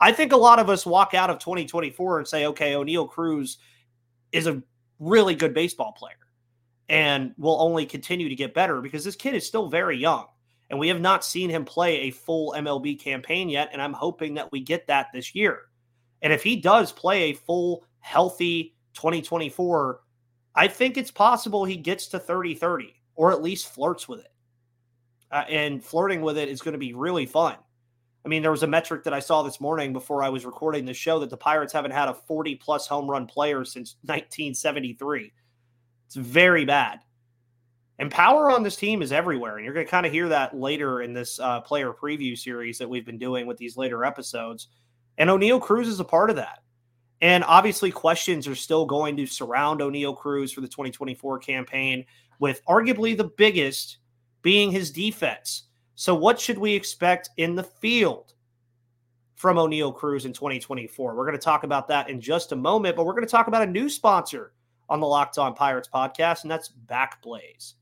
I 0.00 0.12
think 0.12 0.32
a 0.32 0.36
lot 0.36 0.58
of 0.58 0.68
us 0.68 0.86
walk 0.86 1.14
out 1.14 1.30
of 1.30 1.38
2024 1.38 2.18
and 2.18 2.28
say, 2.28 2.46
okay, 2.46 2.72
Oneil 2.72 3.08
Cruz 3.08 3.58
is 4.32 4.46
a 4.46 4.62
really 4.98 5.34
good 5.34 5.54
baseball 5.54 5.92
player 5.92 6.14
and 6.88 7.34
will 7.38 7.60
only 7.60 7.86
continue 7.86 8.28
to 8.28 8.34
get 8.34 8.54
better 8.54 8.80
because 8.80 9.04
this 9.04 9.16
kid 9.16 9.34
is 9.34 9.46
still 9.46 9.68
very 9.68 9.96
young. 9.96 10.26
And 10.70 10.78
we 10.78 10.88
have 10.88 11.00
not 11.00 11.24
seen 11.24 11.50
him 11.50 11.64
play 11.64 12.00
a 12.00 12.10
full 12.10 12.54
MLB 12.56 13.00
campaign 13.00 13.48
yet. 13.48 13.70
And 13.72 13.80
I'm 13.80 13.92
hoping 13.92 14.34
that 14.34 14.52
we 14.52 14.60
get 14.60 14.86
that 14.88 15.08
this 15.12 15.34
year. 15.34 15.62
And 16.20 16.32
if 16.32 16.42
he 16.42 16.56
does 16.56 16.92
play 16.92 17.24
a 17.24 17.34
full, 17.34 17.84
healthy 18.00 18.74
2024, 18.94 20.00
I 20.58 20.66
think 20.66 20.96
it's 20.96 21.12
possible 21.12 21.64
he 21.64 21.76
gets 21.76 22.08
to 22.08 22.18
30 22.18 22.56
30 22.56 22.92
or 23.14 23.30
at 23.30 23.42
least 23.42 23.72
flirts 23.72 24.08
with 24.08 24.18
it. 24.20 24.32
Uh, 25.30 25.44
and 25.48 25.84
flirting 25.84 26.20
with 26.20 26.36
it 26.36 26.48
is 26.48 26.62
going 26.62 26.72
to 26.72 26.78
be 26.78 26.94
really 26.94 27.26
fun. 27.26 27.54
I 28.24 28.28
mean, 28.28 28.42
there 28.42 28.50
was 28.50 28.64
a 28.64 28.68
metric 28.68 29.04
that 29.04 29.14
I 29.14 29.20
saw 29.20 29.42
this 29.42 29.60
morning 29.60 29.92
before 29.92 30.24
I 30.24 30.30
was 30.30 30.44
recording 30.44 30.84
the 30.84 30.94
show 30.94 31.20
that 31.20 31.30
the 31.30 31.36
Pirates 31.36 31.72
haven't 31.72 31.92
had 31.92 32.08
a 32.08 32.14
40 32.14 32.56
plus 32.56 32.88
home 32.88 33.08
run 33.08 33.26
player 33.26 33.64
since 33.64 33.96
1973. 34.02 35.32
It's 36.06 36.16
very 36.16 36.64
bad. 36.64 36.98
And 38.00 38.10
power 38.10 38.50
on 38.50 38.64
this 38.64 38.76
team 38.76 39.00
is 39.00 39.12
everywhere. 39.12 39.56
And 39.56 39.64
you're 39.64 39.74
going 39.74 39.86
to 39.86 39.90
kind 39.90 40.06
of 40.06 40.12
hear 40.12 40.28
that 40.28 40.56
later 40.56 41.02
in 41.02 41.12
this 41.12 41.38
uh, 41.38 41.60
player 41.60 41.92
preview 41.92 42.36
series 42.36 42.78
that 42.78 42.90
we've 42.90 43.06
been 43.06 43.18
doing 43.18 43.46
with 43.46 43.58
these 43.58 43.76
later 43.76 44.04
episodes. 44.04 44.66
And 45.18 45.30
Oneil 45.30 45.60
Cruz 45.60 45.86
is 45.86 46.00
a 46.00 46.04
part 46.04 46.30
of 46.30 46.36
that. 46.36 46.64
And 47.20 47.42
obviously, 47.44 47.90
questions 47.90 48.46
are 48.46 48.54
still 48.54 48.86
going 48.86 49.16
to 49.16 49.26
surround 49.26 49.80
Oneil 49.80 50.16
Cruz 50.16 50.52
for 50.52 50.60
the 50.60 50.68
2024 50.68 51.38
campaign, 51.38 52.04
with 52.38 52.64
arguably 52.66 53.16
the 53.16 53.30
biggest 53.36 53.98
being 54.42 54.70
his 54.70 54.90
defense. 54.90 55.64
So, 55.96 56.14
what 56.14 56.40
should 56.40 56.58
we 56.58 56.74
expect 56.74 57.30
in 57.36 57.56
the 57.56 57.64
field 57.64 58.34
from 59.34 59.56
Oneil 59.56 59.94
Cruz 59.94 60.26
in 60.26 60.32
2024? 60.32 61.14
We're 61.14 61.24
going 61.24 61.36
to 61.36 61.44
talk 61.44 61.64
about 61.64 61.88
that 61.88 62.08
in 62.08 62.20
just 62.20 62.52
a 62.52 62.56
moment, 62.56 62.94
but 62.94 63.04
we're 63.04 63.14
going 63.14 63.26
to 63.26 63.30
talk 63.30 63.48
about 63.48 63.66
a 63.66 63.70
new 63.70 63.88
sponsor 63.88 64.52
on 64.88 65.00
the 65.00 65.06
Locked 65.06 65.38
On 65.38 65.54
Pirates 65.54 65.88
podcast, 65.92 66.42
and 66.42 66.50
that's 66.50 66.72
Backblaze. 66.86 67.74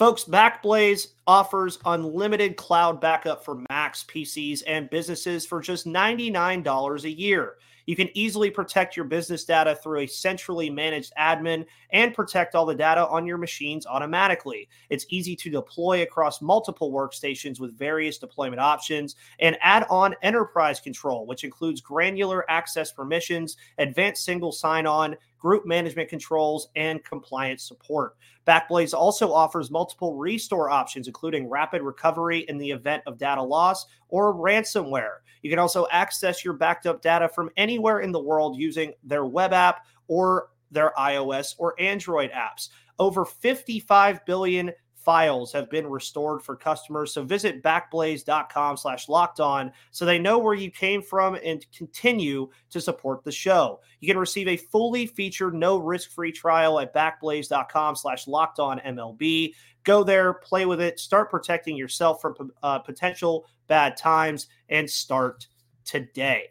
Folks, 0.00 0.24
Backblaze 0.24 1.08
offers 1.26 1.78
unlimited 1.84 2.56
cloud 2.56 3.02
backup 3.02 3.44
for 3.44 3.62
Macs, 3.68 4.02
PCs, 4.04 4.62
and 4.66 4.88
businesses 4.88 5.44
for 5.44 5.60
just 5.60 5.84
$99 5.84 7.04
a 7.04 7.10
year. 7.10 7.56
You 7.84 7.96
can 7.96 8.08
easily 8.14 8.48
protect 8.48 8.96
your 8.96 9.04
business 9.04 9.44
data 9.44 9.74
through 9.74 9.98
a 10.00 10.06
centrally 10.06 10.70
managed 10.70 11.12
admin 11.18 11.66
and 11.92 12.14
protect 12.14 12.54
all 12.54 12.64
the 12.64 12.74
data 12.74 13.06
on 13.08 13.26
your 13.26 13.36
machines 13.36 13.86
automatically. 13.86 14.70
It's 14.88 15.04
easy 15.10 15.36
to 15.36 15.50
deploy 15.50 16.00
across 16.00 16.40
multiple 16.40 16.92
workstations 16.92 17.60
with 17.60 17.76
various 17.76 18.16
deployment 18.16 18.60
options 18.60 19.16
and 19.38 19.58
add 19.60 19.84
on 19.90 20.14
enterprise 20.22 20.80
control, 20.80 21.26
which 21.26 21.44
includes 21.44 21.82
granular 21.82 22.50
access 22.50 22.90
permissions, 22.90 23.58
advanced 23.76 24.24
single 24.24 24.52
sign 24.52 24.86
on, 24.86 25.14
group 25.40 25.66
management 25.66 26.08
controls, 26.08 26.68
and 26.76 27.02
compliance 27.02 27.64
support. 27.64 28.16
Backblaze 28.46 28.94
also 28.94 29.32
offers 29.32 29.70
multiple 29.70 30.14
restore 30.14 30.70
options, 30.70 31.06
including 31.06 31.48
rapid 31.48 31.82
recovery 31.82 32.40
in 32.48 32.58
the 32.58 32.70
event 32.70 33.02
of 33.06 33.18
data 33.18 33.42
loss 33.42 33.86
or 34.08 34.34
ransomware. 34.34 35.16
You 35.42 35.50
can 35.50 35.58
also 35.58 35.86
access 35.90 36.44
your 36.44 36.54
backed 36.54 36.86
up 36.86 37.02
data 37.02 37.28
from 37.28 37.50
anywhere 37.56 38.00
in 38.00 38.12
the 38.12 38.20
world 38.20 38.58
using 38.58 38.92
their 39.02 39.24
web 39.24 39.52
app 39.52 39.86
or 40.06 40.48
their 40.70 40.92
iOS 40.98 41.54
or 41.58 41.80
Android 41.80 42.30
apps. 42.32 42.68
Over 42.98 43.24
55 43.24 44.24
billion 44.26 44.70
files 45.04 45.52
have 45.52 45.70
been 45.70 45.86
restored 45.86 46.42
for 46.42 46.56
customers. 46.56 47.12
So 47.14 47.22
visit 47.22 47.62
backblaze.com 47.62 48.76
slash 48.76 49.08
locked 49.08 49.40
on 49.40 49.72
so 49.90 50.04
they 50.04 50.18
know 50.18 50.38
where 50.38 50.54
you 50.54 50.70
came 50.70 51.02
from 51.02 51.36
and 51.44 51.64
continue 51.76 52.48
to 52.70 52.80
support 52.80 53.24
the 53.24 53.32
show. 53.32 53.80
You 54.00 54.08
can 54.08 54.18
receive 54.18 54.48
a 54.48 54.56
fully 54.56 55.06
featured, 55.06 55.54
no 55.54 55.78
risk-free 55.78 56.32
trial 56.32 56.80
at 56.80 56.94
backblaze.com 56.94 57.96
slash 57.96 58.26
locked 58.26 58.58
on 58.58 58.78
MLB. 58.80 59.54
Go 59.84 60.04
there, 60.04 60.34
play 60.34 60.66
with 60.66 60.80
it, 60.80 61.00
start 61.00 61.30
protecting 61.30 61.76
yourself 61.76 62.20
from 62.20 62.52
uh, 62.62 62.78
potential 62.80 63.46
bad 63.66 63.96
times, 63.96 64.48
and 64.68 64.90
start 64.90 65.46
today. 65.84 66.48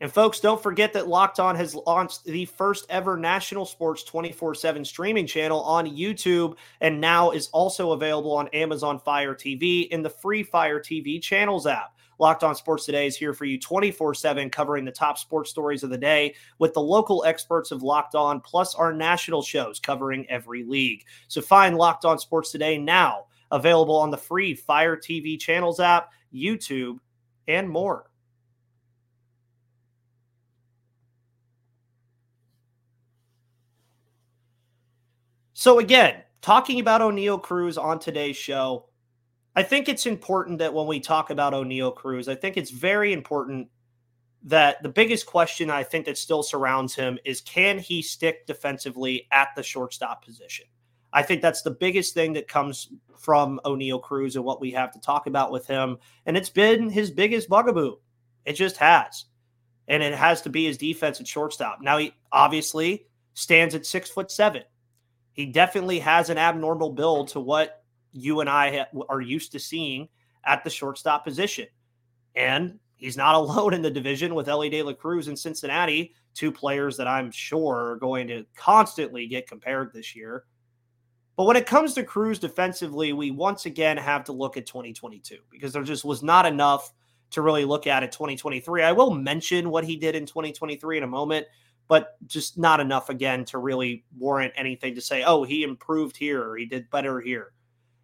And 0.00 0.12
folks, 0.12 0.38
don't 0.38 0.62
forget 0.62 0.92
that 0.92 1.08
Locked 1.08 1.40
On 1.40 1.56
has 1.56 1.74
launched 1.74 2.24
the 2.24 2.44
first 2.44 2.86
ever 2.88 3.16
national 3.16 3.66
sports 3.66 4.04
24 4.04 4.54
7 4.54 4.84
streaming 4.84 5.26
channel 5.26 5.60
on 5.62 5.88
YouTube 5.88 6.56
and 6.80 7.00
now 7.00 7.32
is 7.32 7.48
also 7.48 7.92
available 7.92 8.32
on 8.32 8.46
Amazon 8.48 9.00
Fire 9.00 9.34
TV 9.34 9.88
in 9.88 10.02
the 10.02 10.10
free 10.10 10.44
Fire 10.44 10.78
TV 10.78 11.20
channels 11.20 11.66
app. 11.66 11.94
Locked 12.20 12.42
On 12.42 12.54
Sports 12.54 12.84
Today 12.84 13.06
is 13.06 13.16
here 13.16 13.32
for 13.32 13.44
you 13.44 13.58
24 13.58 14.14
7, 14.14 14.50
covering 14.50 14.84
the 14.84 14.92
top 14.92 15.18
sports 15.18 15.50
stories 15.50 15.82
of 15.82 15.90
the 15.90 15.98
day 15.98 16.34
with 16.58 16.74
the 16.74 16.80
local 16.80 17.24
experts 17.24 17.72
of 17.72 17.82
Locked 17.82 18.14
On, 18.14 18.40
plus 18.40 18.74
our 18.76 18.92
national 18.92 19.42
shows 19.42 19.80
covering 19.80 20.28
every 20.30 20.64
league. 20.64 21.04
So 21.26 21.40
find 21.40 21.76
Locked 21.76 22.04
On 22.04 22.18
Sports 22.18 22.52
Today 22.52 22.78
now, 22.78 23.26
available 23.50 23.96
on 23.96 24.10
the 24.10 24.16
free 24.16 24.54
Fire 24.54 24.96
TV 24.96 25.38
channels 25.38 25.80
app, 25.80 26.12
YouTube, 26.32 26.98
and 27.48 27.68
more. 27.68 28.10
So, 35.58 35.80
again, 35.80 36.22
talking 36.40 36.78
about 36.78 37.00
Oneil 37.00 37.42
Cruz 37.42 37.76
on 37.76 37.98
today's 37.98 38.36
show, 38.36 38.86
I 39.56 39.64
think 39.64 39.88
it's 39.88 40.06
important 40.06 40.60
that 40.60 40.72
when 40.72 40.86
we 40.86 41.00
talk 41.00 41.30
about 41.30 41.52
Oneil 41.52 41.92
Cruz, 41.92 42.28
I 42.28 42.36
think 42.36 42.56
it's 42.56 42.70
very 42.70 43.12
important 43.12 43.66
that 44.44 44.80
the 44.84 44.88
biggest 44.88 45.26
question 45.26 45.68
I 45.68 45.82
think 45.82 46.06
that 46.06 46.16
still 46.16 46.44
surrounds 46.44 46.94
him 46.94 47.18
is 47.24 47.40
can 47.40 47.80
he 47.80 48.02
stick 48.02 48.46
defensively 48.46 49.26
at 49.32 49.48
the 49.56 49.64
shortstop 49.64 50.24
position? 50.24 50.66
I 51.12 51.24
think 51.24 51.42
that's 51.42 51.62
the 51.62 51.72
biggest 51.72 52.14
thing 52.14 52.34
that 52.34 52.46
comes 52.46 52.92
from 53.18 53.60
Oneil 53.64 54.00
Cruz 54.00 54.36
and 54.36 54.44
what 54.44 54.60
we 54.60 54.70
have 54.70 54.92
to 54.92 55.00
talk 55.00 55.26
about 55.26 55.50
with 55.50 55.66
him. 55.66 55.98
And 56.24 56.36
it's 56.36 56.50
been 56.50 56.88
his 56.88 57.10
biggest 57.10 57.48
bugaboo. 57.48 57.96
It 58.44 58.52
just 58.52 58.76
has. 58.76 59.24
And 59.88 60.04
it 60.04 60.14
has 60.14 60.40
to 60.42 60.50
be 60.50 60.66
his 60.66 60.78
defense 60.78 61.18
at 61.18 61.26
shortstop. 61.26 61.80
Now, 61.82 61.98
he 61.98 62.12
obviously 62.30 63.08
stands 63.34 63.74
at 63.74 63.86
six 63.86 64.08
foot 64.08 64.30
seven 64.30 64.62
he 65.38 65.46
definitely 65.46 66.00
has 66.00 66.30
an 66.30 66.36
abnormal 66.36 66.90
build 66.90 67.28
to 67.28 67.38
what 67.38 67.84
you 68.10 68.40
and 68.40 68.50
I 68.50 68.78
ha- 68.78 69.02
are 69.08 69.20
used 69.20 69.52
to 69.52 69.60
seeing 69.60 70.08
at 70.44 70.64
the 70.64 70.68
shortstop 70.68 71.22
position. 71.22 71.68
And 72.34 72.80
he's 72.96 73.16
not 73.16 73.34
alone 73.36 73.72
in 73.72 73.80
the 73.80 73.88
division 73.88 74.34
with 74.34 74.48
Elly 74.48 74.68
De 74.68 74.82
La 74.82 74.94
Cruz 74.94 75.28
in 75.28 75.36
Cincinnati, 75.36 76.12
two 76.34 76.50
players 76.50 76.96
that 76.96 77.06
I'm 77.06 77.30
sure 77.30 77.92
are 77.92 77.96
going 77.98 78.26
to 78.26 78.46
constantly 78.56 79.28
get 79.28 79.46
compared 79.46 79.92
this 79.92 80.16
year. 80.16 80.42
But 81.36 81.44
when 81.44 81.56
it 81.56 81.66
comes 81.66 81.94
to 81.94 82.02
Cruz 82.02 82.40
defensively, 82.40 83.12
we 83.12 83.30
once 83.30 83.64
again 83.64 83.96
have 83.96 84.24
to 84.24 84.32
look 84.32 84.56
at 84.56 84.66
2022 84.66 85.36
because 85.52 85.72
there 85.72 85.84
just 85.84 86.04
was 86.04 86.20
not 86.20 86.46
enough 86.46 86.92
to 87.30 87.42
really 87.42 87.64
look 87.64 87.86
at 87.86 88.02
at 88.02 88.10
2023. 88.10 88.82
I 88.82 88.90
will 88.90 89.12
mention 89.12 89.70
what 89.70 89.84
he 89.84 89.94
did 89.94 90.16
in 90.16 90.26
2023 90.26 90.98
in 90.98 91.04
a 91.04 91.06
moment, 91.06 91.46
but 91.88 92.16
just 92.26 92.58
not 92.58 92.80
enough 92.80 93.08
again 93.08 93.44
to 93.46 93.58
really 93.58 94.04
warrant 94.16 94.52
anything 94.56 94.94
to 94.94 95.00
say, 95.00 95.24
oh, 95.24 95.42
he 95.42 95.62
improved 95.62 96.16
here 96.16 96.42
or 96.42 96.56
he 96.56 96.66
did 96.66 96.90
better 96.90 97.20
here. 97.20 97.52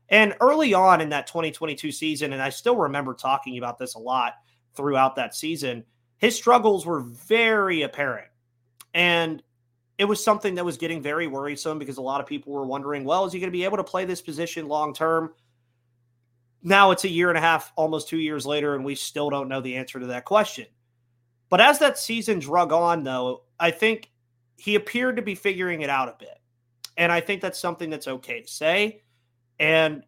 And 0.08 0.34
early 0.40 0.74
on 0.74 1.00
in 1.00 1.10
that 1.10 1.26
2022 1.26 1.92
season, 1.92 2.32
and 2.32 2.42
I 2.42 2.48
still 2.48 2.76
remember 2.76 3.14
talking 3.14 3.58
about 3.58 3.78
this 3.78 3.94
a 3.94 3.98
lot 3.98 4.34
throughout 4.74 5.16
that 5.16 5.34
season, 5.34 5.84
his 6.16 6.34
struggles 6.34 6.86
were 6.86 7.00
very 7.00 7.82
apparent. 7.82 8.28
And 8.94 9.42
it 9.98 10.04
was 10.06 10.22
something 10.22 10.54
that 10.54 10.64
was 10.64 10.76
getting 10.76 11.02
very 11.02 11.26
worrisome 11.26 11.78
because 11.78 11.98
a 11.98 12.02
lot 12.02 12.20
of 12.20 12.26
people 12.26 12.52
were 12.52 12.66
wondering, 12.66 13.04
well, 13.04 13.26
is 13.26 13.32
he 13.32 13.38
going 13.38 13.48
to 13.48 13.56
be 13.56 13.64
able 13.64 13.76
to 13.76 13.84
play 13.84 14.04
this 14.04 14.22
position 14.22 14.66
long 14.66 14.94
term? 14.94 15.32
Now 16.62 16.90
it's 16.90 17.04
a 17.04 17.08
year 17.08 17.28
and 17.28 17.36
a 17.36 17.42
half, 17.42 17.72
almost 17.76 18.08
two 18.08 18.18
years 18.18 18.46
later, 18.46 18.74
and 18.74 18.84
we 18.84 18.94
still 18.94 19.28
don't 19.28 19.48
know 19.48 19.60
the 19.60 19.76
answer 19.76 20.00
to 20.00 20.06
that 20.06 20.24
question. 20.24 20.66
But 21.50 21.60
as 21.60 21.78
that 21.78 21.98
season 21.98 22.38
drug 22.38 22.72
on, 22.72 23.04
though, 23.04 23.42
I 23.60 23.70
think 23.70 24.10
he 24.56 24.74
appeared 24.74 25.16
to 25.16 25.22
be 25.22 25.34
figuring 25.34 25.82
it 25.82 25.90
out 25.90 26.08
a 26.08 26.16
bit. 26.18 26.38
And 26.96 27.10
I 27.10 27.20
think 27.20 27.40
that's 27.40 27.58
something 27.58 27.90
that's 27.90 28.08
okay 28.08 28.40
to 28.40 28.48
say. 28.48 29.02
And 29.58 30.02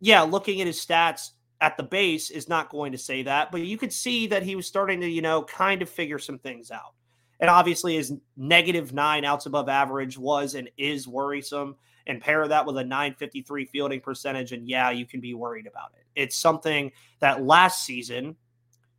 yeah, 0.00 0.22
looking 0.22 0.60
at 0.60 0.66
his 0.66 0.84
stats 0.84 1.30
at 1.60 1.76
the 1.76 1.82
base 1.82 2.30
is 2.30 2.48
not 2.48 2.70
going 2.70 2.92
to 2.92 2.98
say 2.98 3.22
that, 3.22 3.50
but 3.50 3.62
you 3.62 3.78
could 3.78 3.92
see 3.92 4.26
that 4.28 4.42
he 4.42 4.56
was 4.56 4.66
starting 4.66 5.00
to, 5.00 5.08
you 5.08 5.22
know, 5.22 5.42
kind 5.44 5.82
of 5.82 5.88
figure 5.88 6.18
some 6.18 6.38
things 6.38 6.70
out. 6.70 6.94
And 7.40 7.50
obviously, 7.50 7.96
his 7.96 8.12
negative 8.36 8.92
nine 8.92 9.24
outs 9.24 9.46
above 9.46 9.68
average 9.68 10.16
was 10.16 10.54
and 10.54 10.70
is 10.76 11.08
worrisome. 11.08 11.76
And 12.06 12.20
pair 12.20 12.46
that 12.46 12.66
with 12.66 12.76
a 12.76 12.84
953 12.84 13.64
fielding 13.64 14.00
percentage, 14.00 14.52
and 14.52 14.68
yeah, 14.68 14.90
you 14.90 15.06
can 15.06 15.20
be 15.20 15.32
worried 15.32 15.66
about 15.66 15.92
it. 15.94 16.04
It's 16.14 16.36
something 16.36 16.92
that 17.20 17.42
last 17.42 17.86
season 17.86 18.36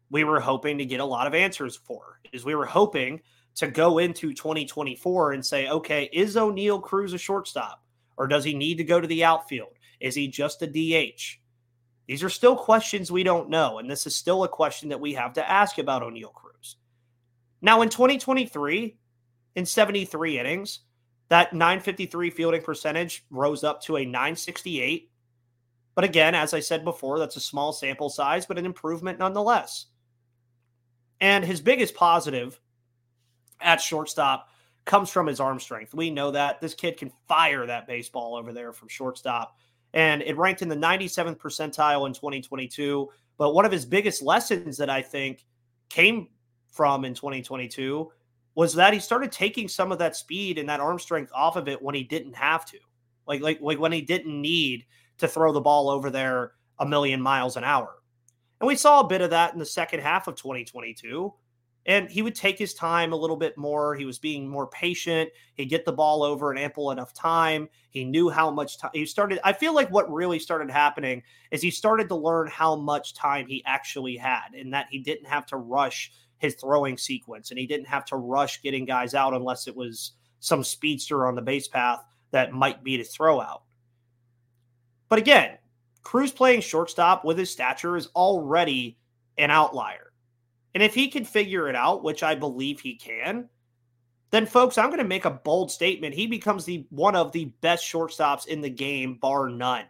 we 0.09 0.23
were 0.23 0.39
hoping 0.39 0.77
to 0.77 0.85
get 0.85 0.99
a 0.99 1.05
lot 1.05 1.27
of 1.27 1.33
answers 1.33 1.75
for. 1.75 2.19
Is 2.31 2.45
we 2.45 2.55
were 2.55 2.65
hoping 2.65 3.21
to 3.55 3.67
go 3.67 3.97
into 3.99 4.33
2024 4.33 5.33
and 5.33 5.45
say, 5.45 5.67
okay, 5.69 6.09
is 6.11 6.35
Oneil 6.35 6.81
Cruz 6.81 7.13
a 7.13 7.17
shortstop 7.17 7.83
or 8.17 8.27
does 8.27 8.43
he 8.43 8.53
need 8.53 8.77
to 8.77 8.83
go 8.83 8.99
to 8.99 9.07
the 9.07 9.23
outfield? 9.23 9.69
Is 9.99 10.15
he 10.15 10.27
just 10.27 10.61
a 10.61 10.67
DH? 10.67 11.39
These 12.07 12.23
are 12.23 12.29
still 12.29 12.55
questions 12.55 13.11
we 13.11 13.23
don't 13.23 13.49
know. 13.49 13.79
And 13.79 13.89
this 13.89 14.05
is 14.05 14.15
still 14.15 14.43
a 14.43 14.49
question 14.49 14.89
that 14.89 14.99
we 14.99 15.13
have 15.13 15.33
to 15.33 15.49
ask 15.49 15.77
about 15.77 16.03
Oneil 16.03 16.33
Cruz. 16.33 16.77
Now, 17.61 17.81
in 17.81 17.89
2023, 17.89 18.97
in 19.55 19.65
73 19.65 20.39
innings, 20.39 20.79
that 21.29 21.53
953 21.53 22.29
fielding 22.29 22.61
percentage 22.61 23.25
rose 23.31 23.63
up 23.63 23.81
to 23.83 23.97
a 23.97 24.05
968. 24.05 25.09
But 25.95 26.03
again, 26.03 26.35
as 26.35 26.53
I 26.53 26.59
said 26.59 26.83
before, 26.83 27.17
that's 27.17 27.37
a 27.37 27.41
small 27.41 27.73
sample 27.73 28.09
size, 28.09 28.45
but 28.45 28.59
an 28.59 28.65
improvement 28.65 29.17
nonetheless. 29.17 29.87
And 31.21 31.45
his 31.45 31.61
biggest 31.61 31.95
positive 31.95 32.59
at 33.61 33.81
shortstop 33.81 34.49
comes 34.85 35.09
from 35.09 35.27
his 35.27 35.39
arm 35.39 35.59
strength. 35.59 35.93
We 35.93 36.11
know 36.11 36.31
that 36.31 36.61
this 36.61 36.73
kid 36.73 36.97
can 36.97 37.11
fire 37.27 37.65
that 37.65 37.87
baseball 37.87 38.35
over 38.35 38.53
there 38.53 38.71
from 38.71 38.87
shortstop. 38.87 39.57
And 39.93 40.21
it 40.21 40.37
ranked 40.37 40.61
in 40.61 40.69
the 40.69 40.75
97th 40.75 41.37
percentile 41.37 42.05
in 42.05 42.13
2022. 42.13 43.09
But 43.37 43.53
one 43.53 43.65
of 43.65 43.71
his 43.71 43.85
biggest 43.85 44.21
lessons 44.21 44.77
that 44.77 44.89
I 44.89 45.01
think 45.01 45.45
came 45.89 46.27
from 46.67 47.05
in 47.05 47.13
2022 47.13 48.11
was 48.53 48.73
that 48.73 48.93
he 48.93 48.99
started 48.99 49.31
taking 49.31 49.67
some 49.67 49.91
of 49.91 49.99
that 49.99 50.15
speed 50.15 50.57
and 50.57 50.69
that 50.69 50.79
arm 50.79 50.99
strength 50.99 51.31
off 51.33 51.55
of 51.55 51.67
it 51.67 51.81
when 51.81 51.95
he 51.95 52.03
didn't 52.03 52.35
have 52.35 52.65
to. 52.65 52.77
Like, 53.27 53.41
like, 53.41 53.59
like 53.61 53.79
when 53.79 53.91
he 53.91 54.01
didn't 54.01 54.39
need 54.39 54.85
to 55.17 55.27
throw 55.27 55.51
the 55.51 55.61
ball 55.61 55.89
over 55.89 56.09
there 56.09 56.53
a 56.79 56.85
million 56.85 57.21
miles 57.21 57.57
an 57.57 57.63
hour. 57.63 57.95
And 58.65 58.67
we 58.69 58.77
saw 58.77 59.01
a 59.01 59.07
bit 59.07 59.21
of 59.21 59.29
that 59.29 59.53
in 59.53 59.59
the 59.59 59.65
second 59.65 59.99
half 59.99 60.27
of 60.27 60.37
2022 60.37 61.31
and 61.85 62.09
he 62.09 62.23
would 62.23 62.33
take 62.33 62.57
his 62.57 62.73
time 62.73 63.13
a 63.13 63.15
little 63.15 63.35
bit 63.35 63.55
more. 63.59 63.93
He 63.93 64.05
was 64.05 64.17
being 64.17 64.47
more 64.47 64.65
patient. 64.65 65.29
He'd 65.53 65.67
get 65.67 65.85
the 65.85 65.93
ball 65.93 66.23
over 66.23 66.51
in 66.51 66.57
ample 66.57 66.89
enough 66.89 67.13
time. 67.13 67.69
He 67.91 68.03
knew 68.03 68.27
how 68.27 68.49
much 68.49 68.79
time 68.79 68.89
he 68.95 69.05
started. 69.05 69.39
I 69.43 69.53
feel 69.53 69.75
like 69.75 69.91
what 69.91 70.11
really 70.11 70.39
started 70.39 70.71
happening 70.71 71.21
is 71.51 71.61
he 71.61 71.69
started 71.69 72.09
to 72.09 72.15
learn 72.15 72.47
how 72.47 72.75
much 72.75 73.13
time 73.13 73.45
he 73.45 73.61
actually 73.67 74.17
had 74.17 74.55
and 74.57 74.73
that 74.73 74.87
he 74.89 74.97
didn't 74.97 75.27
have 75.27 75.45
to 75.45 75.57
rush 75.57 76.11
his 76.39 76.55
throwing 76.55 76.97
sequence 76.97 77.51
and 77.51 77.59
he 77.59 77.67
didn't 77.67 77.85
have 77.85 78.05
to 78.05 78.15
rush 78.15 78.63
getting 78.63 78.85
guys 78.85 79.13
out 79.13 79.35
unless 79.35 79.67
it 79.67 79.75
was 79.75 80.13
some 80.39 80.63
speedster 80.63 81.27
on 81.27 81.35
the 81.35 81.41
base 81.43 81.67
path 81.67 82.03
that 82.31 82.51
might 82.51 82.83
be 82.83 82.97
to 82.97 83.03
throw 83.03 83.39
out. 83.39 83.61
But 85.07 85.19
again, 85.19 85.59
Cruz 86.05 86.31
playing 86.31 86.61
shortstop 86.61 87.25
with 87.25 87.37
his 87.37 87.51
stature 87.51 87.97
is 87.97 88.07
already 88.15 88.97
an 89.37 89.51
outlier. 89.51 90.13
And 90.73 90.83
if 90.83 90.93
he 90.93 91.09
can 91.09 91.25
figure 91.25 91.67
it 91.67 91.75
out, 91.75 92.03
which 92.03 92.21
I 92.21 92.35
believe 92.35 92.79
he 92.79 92.95
can, 92.95 93.49
then 94.29 94.45
folks, 94.45 94.77
I'm 94.77 94.89
going 94.89 94.99
to 94.99 95.03
make 95.03 95.25
a 95.25 95.31
bold 95.31 95.71
statement. 95.71 96.13
He 96.13 96.27
becomes 96.27 96.63
the 96.63 96.85
one 96.89 97.15
of 97.15 97.31
the 97.31 97.45
best 97.61 97.83
shortstops 97.83 98.47
in 98.47 98.61
the 98.61 98.69
game, 98.69 99.15
bar 99.15 99.49
none. 99.49 99.85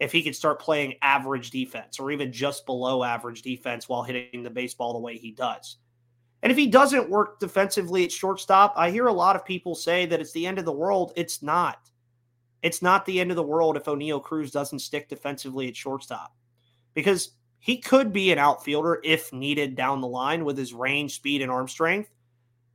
If 0.00 0.12
he 0.12 0.22
can 0.22 0.34
start 0.34 0.60
playing 0.60 0.96
average 1.00 1.50
defense 1.50 1.98
or 1.98 2.10
even 2.10 2.30
just 2.30 2.66
below 2.66 3.02
average 3.02 3.42
defense 3.42 3.88
while 3.88 4.02
hitting 4.02 4.42
the 4.42 4.50
baseball 4.50 4.92
the 4.92 4.98
way 4.98 5.16
he 5.16 5.32
does. 5.32 5.78
And 6.42 6.52
if 6.52 6.58
he 6.58 6.66
doesn't 6.66 7.08
work 7.08 7.40
defensively 7.40 8.04
at 8.04 8.12
shortstop, 8.12 8.74
I 8.76 8.90
hear 8.90 9.06
a 9.06 9.12
lot 9.12 9.36
of 9.36 9.46
people 9.46 9.74
say 9.74 10.04
that 10.06 10.20
it's 10.20 10.32
the 10.32 10.46
end 10.46 10.58
of 10.58 10.66
the 10.66 10.72
world. 10.72 11.12
It's 11.16 11.42
not. 11.42 11.78
It's 12.64 12.80
not 12.80 13.04
the 13.04 13.20
end 13.20 13.30
of 13.30 13.36
the 13.36 13.42
world 13.42 13.76
if 13.76 13.84
Oneil 13.84 14.22
Cruz 14.22 14.50
doesn't 14.50 14.78
stick 14.78 15.10
defensively 15.10 15.68
at 15.68 15.76
shortstop 15.76 16.34
because 16.94 17.32
he 17.58 17.76
could 17.76 18.10
be 18.10 18.32
an 18.32 18.38
outfielder 18.38 19.02
if 19.04 19.30
needed 19.34 19.76
down 19.76 20.00
the 20.00 20.08
line 20.08 20.46
with 20.46 20.56
his 20.56 20.72
range, 20.72 21.14
speed, 21.14 21.42
and 21.42 21.50
arm 21.50 21.68
strength. 21.68 22.08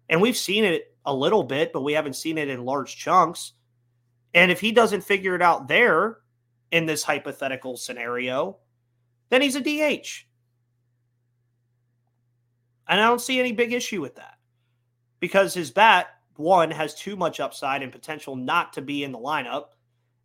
And 0.07 0.21
we've 0.21 0.37
seen 0.37 0.63
it 0.63 0.95
a 1.07 1.13
little 1.13 1.41
bit, 1.41 1.73
but 1.73 1.81
we 1.81 1.93
haven't 1.93 2.15
seen 2.15 2.37
it 2.37 2.49
in 2.49 2.65
large 2.65 2.97
chunks. 2.97 3.53
And 4.35 4.51
if 4.51 4.61
he 4.61 4.71
doesn't 4.71 5.01
figure 5.01 5.33
it 5.33 5.41
out 5.41 5.67
there 5.67 6.17
in 6.71 6.85
this 6.85 7.01
hypothetical 7.01 7.75
scenario, 7.75 8.57
then 9.29 9.41
he's 9.41 9.55
a 9.55 9.59
DH. 9.59 10.27
And 12.87 13.01
I 13.01 13.07
don't 13.07 13.21
see 13.21 13.39
any 13.39 13.53
big 13.53 13.73
issue 13.73 14.01
with 14.01 14.17
that 14.17 14.35
because 15.19 15.55
his 15.55 15.71
bat, 15.71 16.09
one, 16.35 16.69
has 16.69 16.93
too 16.93 17.15
much 17.15 17.39
upside 17.39 17.81
and 17.81 17.91
potential 17.91 18.35
not 18.35 18.73
to 18.73 18.83
be 18.83 19.03
in 19.03 19.11
the 19.11 19.17
lineup. 19.17 19.69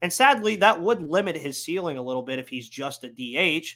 And 0.04 0.12
sadly, 0.12 0.56
that 0.56 0.82
would 0.82 1.00
limit 1.00 1.34
his 1.34 1.64
ceiling 1.64 1.96
a 1.96 2.02
little 2.02 2.20
bit 2.20 2.38
if 2.38 2.46
he's 2.46 2.68
just 2.68 3.04
a 3.04 3.08
DH, 3.08 3.68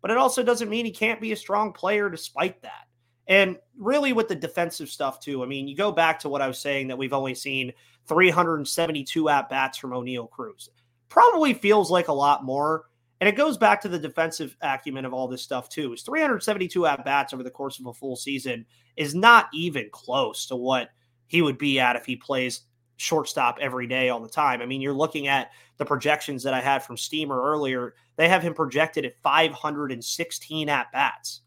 but 0.00 0.12
it 0.12 0.16
also 0.16 0.44
doesn't 0.44 0.68
mean 0.68 0.84
he 0.84 0.92
can't 0.92 1.20
be 1.20 1.32
a 1.32 1.36
strong 1.36 1.72
player 1.72 2.08
despite 2.08 2.62
that. 2.62 2.86
And 3.26 3.56
really, 3.76 4.12
with 4.12 4.28
the 4.28 4.36
defensive 4.36 4.88
stuff, 4.88 5.18
too, 5.18 5.42
I 5.42 5.46
mean, 5.46 5.66
you 5.66 5.76
go 5.76 5.90
back 5.90 6.20
to 6.20 6.28
what 6.28 6.40
I 6.40 6.46
was 6.46 6.60
saying 6.60 6.86
that 6.86 6.98
we've 6.98 7.12
only 7.12 7.34
seen 7.34 7.72
372 8.06 9.28
at 9.28 9.50
bats 9.50 9.76
from 9.76 9.90
Oneil 9.90 10.30
Cruz. 10.30 10.70
Probably 11.08 11.52
feels 11.52 11.90
like 11.90 12.06
a 12.06 12.12
lot 12.12 12.44
more 12.44 12.84
and 13.20 13.28
it 13.28 13.36
goes 13.36 13.58
back 13.58 13.80
to 13.80 13.88
the 13.88 13.98
defensive 13.98 14.56
acumen 14.62 15.04
of 15.04 15.12
all 15.12 15.26
this 15.26 15.42
stuff, 15.42 15.68
too. 15.68 15.92
Is 15.92 16.02
372 16.02 16.86
at 16.86 17.04
bats 17.04 17.32
over 17.32 17.42
the 17.42 17.50
course 17.50 17.80
of 17.80 17.86
a 17.86 17.92
full 17.92 18.14
season 18.14 18.66
is 18.96 19.16
not 19.16 19.48
even 19.52 19.88
close 19.90 20.46
to 20.46 20.54
what 20.54 20.90
he 21.26 21.42
would 21.42 21.58
be 21.58 21.80
at 21.80 21.96
if 21.96 22.06
he 22.06 22.14
plays 22.14 22.62
shortstop 23.02 23.58
every 23.60 23.86
day 23.86 24.08
all 24.08 24.20
the 24.20 24.28
time. 24.28 24.62
I 24.62 24.66
mean, 24.66 24.80
you're 24.80 24.94
looking 24.94 25.26
at 25.26 25.50
the 25.76 25.84
projections 25.84 26.42
that 26.44 26.54
I 26.54 26.60
had 26.60 26.84
from 26.84 26.96
Steamer 26.96 27.42
earlier. 27.42 27.94
They 28.16 28.28
have 28.28 28.42
him 28.42 28.54
projected 28.54 29.04
at 29.04 29.20
516 29.22 30.68
at 30.68 30.92
bats. 30.92 31.40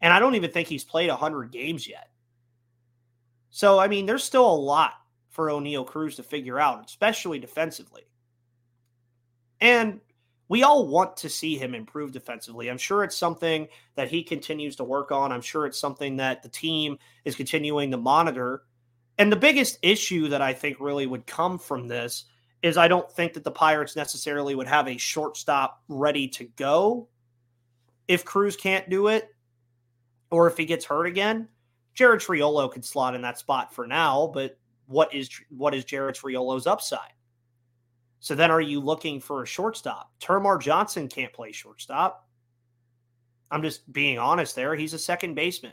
And 0.00 0.12
I 0.12 0.18
don't 0.18 0.34
even 0.34 0.50
think 0.50 0.68
he's 0.68 0.84
played 0.84 1.08
100 1.08 1.52
games 1.52 1.88
yet. 1.88 2.10
So, 3.50 3.78
I 3.78 3.88
mean, 3.88 4.04
there's 4.04 4.24
still 4.24 4.50
a 4.50 4.54
lot 4.54 4.94
for 5.30 5.46
Oneil 5.48 5.86
Cruz 5.86 6.16
to 6.16 6.22
figure 6.22 6.58
out, 6.58 6.84
especially 6.84 7.38
defensively. 7.38 8.02
And 9.60 10.00
we 10.48 10.62
all 10.62 10.86
want 10.86 11.16
to 11.18 11.28
see 11.28 11.56
him 11.56 11.74
improve 11.74 12.12
defensively. 12.12 12.68
I'm 12.68 12.78
sure 12.78 13.04
it's 13.04 13.16
something 13.16 13.68
that 13.94 14.08
he 14.08 14.22
continues 14.22 14.76
to 14.76 14.84
work 14.84 15.10
on. 15.10 15.32
I'm 15.32 15.40
sure 15.40 15.66
it's 15.66 15.78
something 15.78 16.16
that 16.16 16.42
the 16.42 16.48
team 16.48 16.98
is 17.24 17.34
continuing 17.34 17.90
to 17.92 17.96
monitor. 17.96 18.62
And 19.18 19.32
the 19.32 19.36
biggest 19.36 19.78
issue 19.82 20.28
that 20.28 20.42
I 20.42 20.52
think 20.52 20.78
really 20.78 21.06
would 21.06 21.26
come 21.26 21.58
from 21.58 21.88
this 21.88 22.24
is 22.62 22.76
I 22.76 22.88
don't 22.88 23.10
think 23.10 23.34
that 23.34 23.44
the 23.44 23.50
Pirates 23.50 23.96
necessarily 23.96 24.54
would 24.54 24.66
have 24.66 24.88
a 24.88 24.96
shortstop 24.96 25.82
ready 25.88 26.28
to 26.28 26.44
go 26.56 27.08
if 28.08 28.24
Cruz 28.24 28.56
can't 28.56 28.88
do 28.90 29.08
it 29.08 29.28
or 30.30 30.46
if 30.46 30.56
he 30.56 30.64
gets 30.64 30.84
hurt 30.84 31.06
again. 31.06 31.48
Jared 31.94 32.20
Triolo 32.20 32.70
could 32.70 32.84
slot 32.84 33.14
in 33.14 33.22
that 33.22 33.38
spot 33.38 33.72
for 33.72 33.86
now, 33.86 34.30
but 34.32 34.58
what 34.86 35.12
is 35.14 35.30
what 35.48 35.74
is 35.74 35.84
Jared 35.84 36.14
Triolo's 36.14 36.66
upside? 36.66 37.12
So 38.20 38.34
then 38.34 38.50
are 38.50 38.60
you 38.60 38.80
looking 38.80 39.20
for 39.20 39.42
a 39.42 39.46
shortstop? 39.46 40.10
Termarr 40.20 40.60
Johnson 40.60 41.08
can't 41.08 41.32
play 41.32 41.52
shortstop. 41.52 42.28
I'm 43.50 43.62
just 43.62 43.90
being 43.92 44.18
honest 44.18 44.54
there. 44.54 44.74
He's 44.74 44.94
a 44.94 44.98
second 44.98 45.34
baseman. 45.34 45.72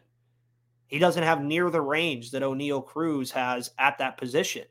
He 0.87 0.99
doesn't 0.99 1.23
have 1.23 1.41
near 1.43 1.69
the 1.69 1.81
range 1.81 2.31
that 2.31 2.43
Oneil 2.43 2.85
Cruz 2.85 3.31
has 3.31 3.71
at 3.77 3.97
that 3.97 4.17
position. 4.17 4.65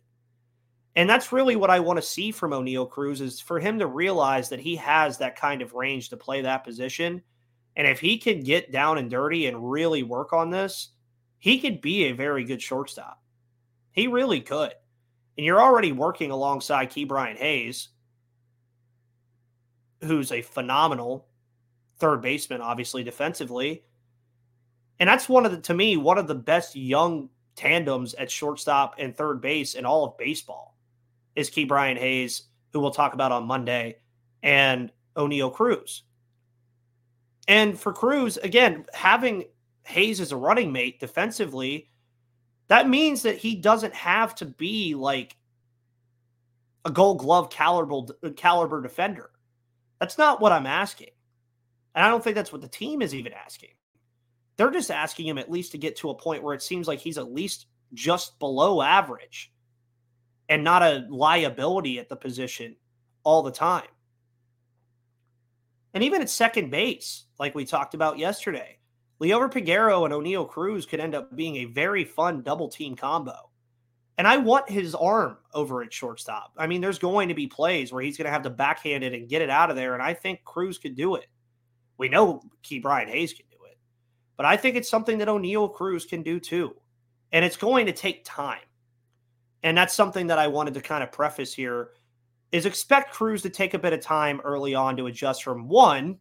And 0.95 1.09
that's 1.09 1.33
really 1.33 1.57
what 1.57 1.71
I 1.71 1.81
want 1.81 1.99
to 1.99 2.07
see 2.07 2.33
from 2.33 2.51
Oneil 2.51 2.89
Cruz 2.89 3.21
is 3.21 3.41
for 3.41 3.59
him 3.59 3.79
to 3.79 3.87
realize 3.87 4.51
that 4.51 4.61
he 4.61 4.77
has 4.77 5.19
that 5.19 5.37
kind 5.37 5.63
of 5.63 5.73
range 5.73 6.11
to 6.11 6.17
play 6.17 6.43
that 6.43 6.65
position. 6.65 7.23
And 7.77 7.87
if 7.87 7.99
he 7.99 8.19
can 8.19 8.43
get 8.43 8.71
down 8.71 8.99
and 8.99 9.11
dirty 9.11 9.47
and 9.47 9.71
really 9.71 10.03
work 10.03 10.33
on 10.33 10.51
this, 10.51 10.91
he 11.39 11.59
could 11.59 11.81
be 11.81 12.05
a 12.05 12.13
very 12.13 12.45
good 12.45 12.61
shortstop. 12.61 13.21
He 13.93 14.07
really 14.07 14.41
could 14.41 14.75
and 15.37 15.47
you're 15.47 15.63
already 15.63 15.93
working 15.93 16.31
alongside 16.31 16.91
Ke'Bryan 16.91 17.37
Hayes, 17.37 17.89
who's 20.03 20.33
a 20.33 20.43
phenomenal 20.43 21.27
third 21.99 22.21
baseman, 22.21 22.61
obviously 22.61 23.03
defensively. 23.03 23.85
And 25.01 25.09
that's 25.09 25.29
one 25.29 25.45
of 25.47 25.53
the, 25.53 25.59
to 25.59 25.75
me, 25.75 25.97
one 25.97 26.19
of 26.19 26.27
the 26.27 26.35
best 26.35 26.77
young 26.77 27.29
tandems 27.57 28.15
at 28.15 28.31
shortstop 28.31 28.95
and 28.99 29.17
third 29.17 29.41
base 29.41 29.75
in 29.75 29.85
all 29.85 30.05
of 30.05 30.17
baseball 30.17 30.77
is 31.35 31.51
Ke'Bryan 31.51 31.99
Hayes, 31.99 32.45
who 32.73 32.81
we'll 32.81 32.91
talk 32.91 33.15
about 33.15 33.33
on 33.33 33.47
Monday, 33.47 33.97
and 34.43 34.91
Oneil 35.17 35.53
Cruz. 35.53 36.05
And 37.49 37.79
for 37.79 37.93
Cruz, 37.93 38.37
again, 38.37 38.87
having 38.95 39.45
Hayes 39.85 40.21
as 40.21 40.33
a 40.33 40.37
running 40.37 40.73
mate 40.73 41.01
defensively 41.01 41.91
that 42.73 42.89
means 42.89 43.21
that 43.21 43.37
he 43.37 43.55
doesn't 43.55 43.93
have 43.93 44.35
to 44.37 44.47
be 44.47 44.95
like 44.95 45.37
a 46.87 46.91
gold 46.91 47.19
glove 47.19 47.51
caliber, 47.51 48.15
caliber 48.35 48.81
defender. 48.81 49.29
That's 50.01 50.17
not 50.17 50.41
what 50.41 50.53
I'm 50.53 50.67
asking. 50.67 51.11
And 51.95 52.03
I 52.03 52.09
don't 52.09 52.25
think 52.25 52.35
that's 52.35 52.51
what 52.51 52.63
the 52.63 52.69
team 52.69 53.03
is 53.03 53.15
even 53.15 53.35
asking. 53.35 53.73
They're 54.57 54.71
just 54.71 54.91
asking 54.91 55.27
him 55.27 55.39
at 55.39 55.51
least 55.51 55.73
to 55.73 55.79
get 55.79 55.97
to 55.97 56.11
a 56.11 56.15
point 56.15 56.43
where 56.43 56.55
it 56.55 56.63
seems 56.63 56.87
like 56.87 56.99
he's 56.99 57.19
at 57.19 57.33
least 57.33 57.67
just 57.95 58.39
below 58.39 58.83
average 58.83 59.53
and 60.49 60.63
not 60.63 60.83
a 60.83 61.07
liability 61.09 61.99
at 61.99 62.09
the 62.09 62.17
position 62.17 62.77
all 63.25 63.43
the 63.43 63.51
time. 63.51 63.89
And 65.95 66.03
even 66.05 66.23
at 66.23 66.31
second 66.31 66.71
base, 66.71 67.25
like 67.39 67.55
we 67.55 67.65
talked 67.65 67.95
about 67.95 68.19
yesterday, 68.19 68.79
Liover 69.21 69.51
Peguero 69.51 70.05
and 70.05 70.13
Oneil 70.13 70.49
Cruz 70.49 70.87
could 70.87 71.01
end 71.01 71.15
up 71.15 71.35
being 71.37 71.57
a 71.57 71.67
very 71.67 72.05
fun 72.05 72.43
double 72.43 72.69
team 72.69 72.97
combo. 72.97 73.51
And 74.19 74.27
I 74.27 74.37
want 74.37 74.69
his 74.69 74.95
arm 74.95 75.39
over 75.55 75.83
at 75.83 75.93
shortstop. 75.93 76.53
I 76.57 76.67
mean, 76.67 76.81
there's 76.81 76.99
going 76.99 77.29
to 77.29 77.35
be 77.35 77.47
plays 77.47 77.93
where 77.93 78.03
he's 78.03 78.17
going 78.17 78.27
to 78.27 78.33
have 78.33 78.43
to 78.43 78.51
backhand 78.51 79.05
it 79.05 79.15
and 79.15 79.29
get 79.29 79.43
it 79.43 79.51
out 79.51 79.71
of 79.71 79.77
there. 79.77 79.95
And 79.95 80.03
I 80.03 80.15
think 80.15 80.45
Cruz 80.45 80.79
could 80.79 80.97
do 80.97 81.15
it. 81.15 81.27
We 81.99 82.09
know 82.09 82.43
Ke'Bryan 82.63 83.09
Hayes 83.09 83.33
can. 83.33 83.47
But 84.37 84.47
I 84.47 84.57
think 84.57 84.77
it's 84.77 84.89
something 84.89 85.19
that 85.19 85.29
Oneil 85.29 85.73
Cruz 85.73 86.05
can 86.05 86.23
do 86.23 86.41
too. 86.41 86.75
And 87.33 87.45
it's 87.45 87.57
going 87.57 87.87
to 87.87 87.93
take 87.93 88.25
time. 88.25 88.61
And 89.63 89.77
that's 89.77 89.95
something 89.95 90.27
that 90.27 90.39
I 90.39 90.49
wanted 90.49 90.75
to 90.75 90.81
kind 90.81 91.03
of 91.03 91.13
preface 91.13 91.55
here 91.55 91.91
is 92.51 92.67
expect 92.67 93.15
Cruz 93.15 93.43
to 93.43 93.51
take 93.51 93.75
a 93.75 93.79
bit 93.79 93.93
of 93.93 94.01
time 94.01 94.41
early 94.45 94.75
on 94.75 94.97
to 94.97 95.07
adjust 95.07 95.43
from 95.43 95.69
one, 95.69 96.19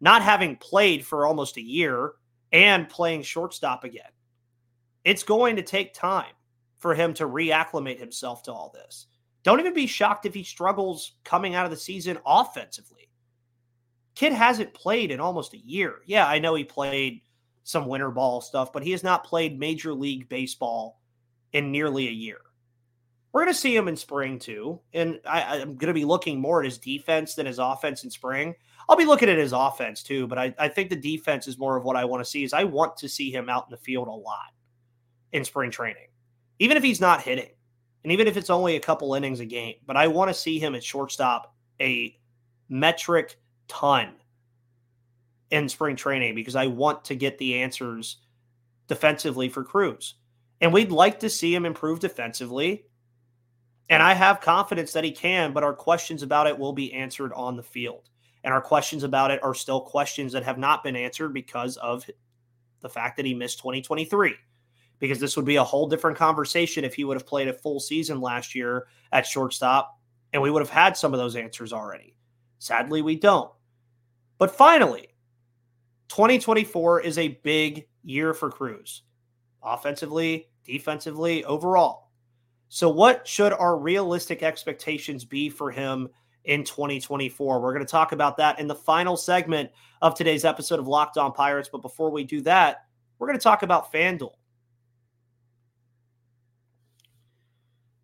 not 0.00 0.22
having 0.22 0.56
played 0.56 1.04
for 1.04 1.26
almost 1.26 1.56
a 1.56 1.62
year 1.62 2.12
and 2.52 2.88
playing 2.88 3.22
shortstop 3.22 3.84
again. 3.84 4.10
It's 5.04 5.22
going 5.22 5.56
to 5.56 5.62
take 5.62 5.94
time 5.94 6.32
for 6.78 6.94
him 6.94 7.12
to 7.14 7.24
reacclimate 7.26 7.98
himself 7.98 8.42
to 8.44 8.52
all 8.52 8.70
this. 8.72 9.06
Don't 9.42 9.60
even 9.60 9.74
be 9.74 9.86
shocked 9.86 10.26
if 10.26 10.34
he 10.34 10.44
struggles 10.44 11.12
coming 11.24 11.54
out 11.54 11.64
of 11.64 11.70
the 11.70 11.76
season 11.76 12.18
offensively. 12.26 13.08
Kid 14.14 14.32
hasn't 14.32 14.74
played 14.74 15.10
in 15.10 15.20
almost 15.20 15.54
a 15.54 15.58
year. 15.58 16.00
Yeah, 16.06 16.26
I 16.26 16.38
know 16.38 16.54
he 16.54 16.64
played 16.64 17.22
some 17.68 17.86
winter 17.86 18.10
ball 18.10 18.40
stuff, 18.40 18.72
but 18.72 18.82
he 18.82 18.92
has 18.92 19.04
not 19.04 19.24
played 19.24 19.58
Major 19.58 19.92
League 19.92 20.26
Baseball 20.30 20.98
in 21.52 21.70
nearly 21.70 22.08
a 22.08 22.12
year. 22.12 22.38
We're 23.30 23.42
going 23.42 23.52
to 23.52 23.60
see 23.60 23.76
him 23.76 23.88
in 23.88 23.96
spring 23.96 24.38
too. 24.38 24.80
And 24.94 25.20
I, 25.28 25.58
am 25.58 25.76
going 25.76 25.88
to 25.88 25.92
be 25.92 26.06
looking 26.06 26.40
more 26.40 26.60
at 26.60 26.64
his 26.64 26.78
defense 26.78 27.34
than 27.34 27.44
his 27.44 27.58
offense 27.58 28.04
in 28.04 28.10
spring. 28.10 28.54
I'll 28.88 28.96
be 28.96 29.04
looking 29.04 29.28
at 29.28 29.36
his 29.36 29.52
offense 29.52 30.02
too, 30.02 30.26
but 30.26 30.38
I, 30.38 30.54
I 30.58 30.68
think 30.68 30.88
the 30.88 30.96
defense 30.96 31.46
is 31.46 31.58
more 31.58 31.76
of 31.76 31.84
what 31.84 31.94
I 31.94 32.06
want 32.06 32.24
to 32.24 32.30
see. 32.30 32.42
Is 32.42 32.54
I 32.54 32.64
want 32.64 32.96
to 32.96 33.08
see 33.08 33.30
him 33.30 33.50
out 33.50 33.66
in 33.66 33.70
the 33.70 33.76
field 33.76 34.08
a 34.08 34.12
lot 34.12 34.54
in 35.32 35.44
spring 35.44 35.70
training, 35.70 36.08
even 36.58 36.78
if 36.78 36.82
he's 36.82 37.02
not 37.02 37.20
hitting, 37.20 37.50
and 38.02 38.10
even 38.10 38.26
if 38.26 38.38
it's 38.38 38.48
only 38.48 38.76
a 38.76 38.80
couple 38.80 39.12
innings 39.12 39.40
a 39.40 39.44
game. 39.44 39.74
But 39.86 39.98
I 39.98 40.06
want 40.06 40.30
to 40.30 40.34
see 40.34 40.58
him 40.58 40.74
at 40.74 40.82
shortstop 40.82 41.54
a 41.82 42.18
metric 42.70 43.38
ton 43.68 44.14
in 45.50 45.68
spring 45.68 45.96
training 45.96 46.34
because 46.34 46.56
I 46.56 46.66
want 46.66 47.04
to 47.06 47.14
get 47.14 47.38
the 47.38 47.60
answers 47.60 48.18
defensively 48.86 49.48
for 49.48 49.64
Cruz. 49.64 50.14
And 50.60 50.72
we'd 50.72 50.90
like 50.90 51.20
to 51.20 51.30
see 51.30 51.54
him 51.54 51.64
improve 51.64 52.00
defensively. 52.00 52.84
And 53.88 54.02
I 54.02 54.12
have 54.14 54.40
confidence 54.40 54.92
that 54.92 55.04
he 55.04 55.12
can, 55.12 55.52
but 55.52 55.62
our 55.62 55.74
questions 55.74 56.22
about 56.22 56.46
it 56.46 56.58
will 56.58 56.72
be 56.72 56.92
answered 56.92 57.32
on 57.32 57.56
the 57.56 57.62
field. 57.62 58.10
And 58.44 58.52
our 58.52 58.60
questions 58.60 59.02
about 59.02 59.30
it 59.30 59.42
are 59.42 59.54
still 59.54 59.80
questions 59.80 60.32
that 60.32 60.44
have 60.44 60.58
not 60.58 60.82
been 60.84 60.96
answered 60.96 61.32
because 61.32 61.76
of 61.78 62.04
the 62.80 62.88
fact 62.88 63.16
that 63.16 63.26
he 63.26 63.34
missed 63.34 63.58
2023. 63.58 64.34
Because 64.98 65.20
this 65.20 65.36
would 65.36 65.46
be 65.46 65.56
a 65.56 65.64
whole 65.64 65.88
different 65.88 66.16
conversation 66.16 66.84
if 66.84 66.94
he 66.94 67.04
would 67.04 67.16
have 67.16 67.26
played 67.26 67.48
a 67.48 67.52
full 67.52 67.80
season 67.80 68.20
last 68.20 68.54
year 68.54 68.88
at 69.12 69.26
shortstop, 69.26 69.96
and 70.32 70.42
we 70.42 70.50
would 70.50 70.60
have 70.60 70.70
had 70.70 70.96
some 70.96 71.14
of 71.14 71.20
those 71.20 71.36
answers 71.36 71.72
already. 71.72 72.16
Sadly, 72.58 73.00
we 73.00 73.16
don't. 73.16 73.50
But 74.38 74.54
finally, 74.54 75.08
2024 76.08 77.02
is 77.02 77.18
a 77.18 77.28
big 77.42 77.86
year 78.02 78.34
for 78.34 78.50
Cruz, 78.50 79.02
offensively, 79.62 80.48
defensively, 80.64 81.44
overall. 81.44 82.08
So, 82.68 82.88
what 82.88 83.26
should 83.26 83.52
our 83.52 83.78
realistic 83.78 84.42
expectations 84.42 85.24
be 85.24 85.48
for 85.48 85.70
him 85.70 86.08
in 86.44 86.64
2024? 86.64 87.60
We're 87.60 87.72
going 87.72 87.84
to 87.84 87.90
talk 87.90 88.12
about 88.12 88.36
that 88.38 88.58
in 88.58 88.66
the 88.66 88.74
final 88.74 89.16
segment 89.16 89.70
of 90.02 90.14
today's 90.14 90.44
episode 90.44 90.78
of 90.78 90.88
Locked 90.88 91.18
On 91.18 91.32
Pirates. 91.32 91.68
But 91.70 91.82
before 91.82 92.10
we 92.10 92.24
do 92.24 92.40
that, 92.42 92.84
we're 93.18 93.26
going 93.26 93.38
to 93.38 93.42
talk 93.42 93.62
about 93.62 93.92
FanDuel. 93.92 94.32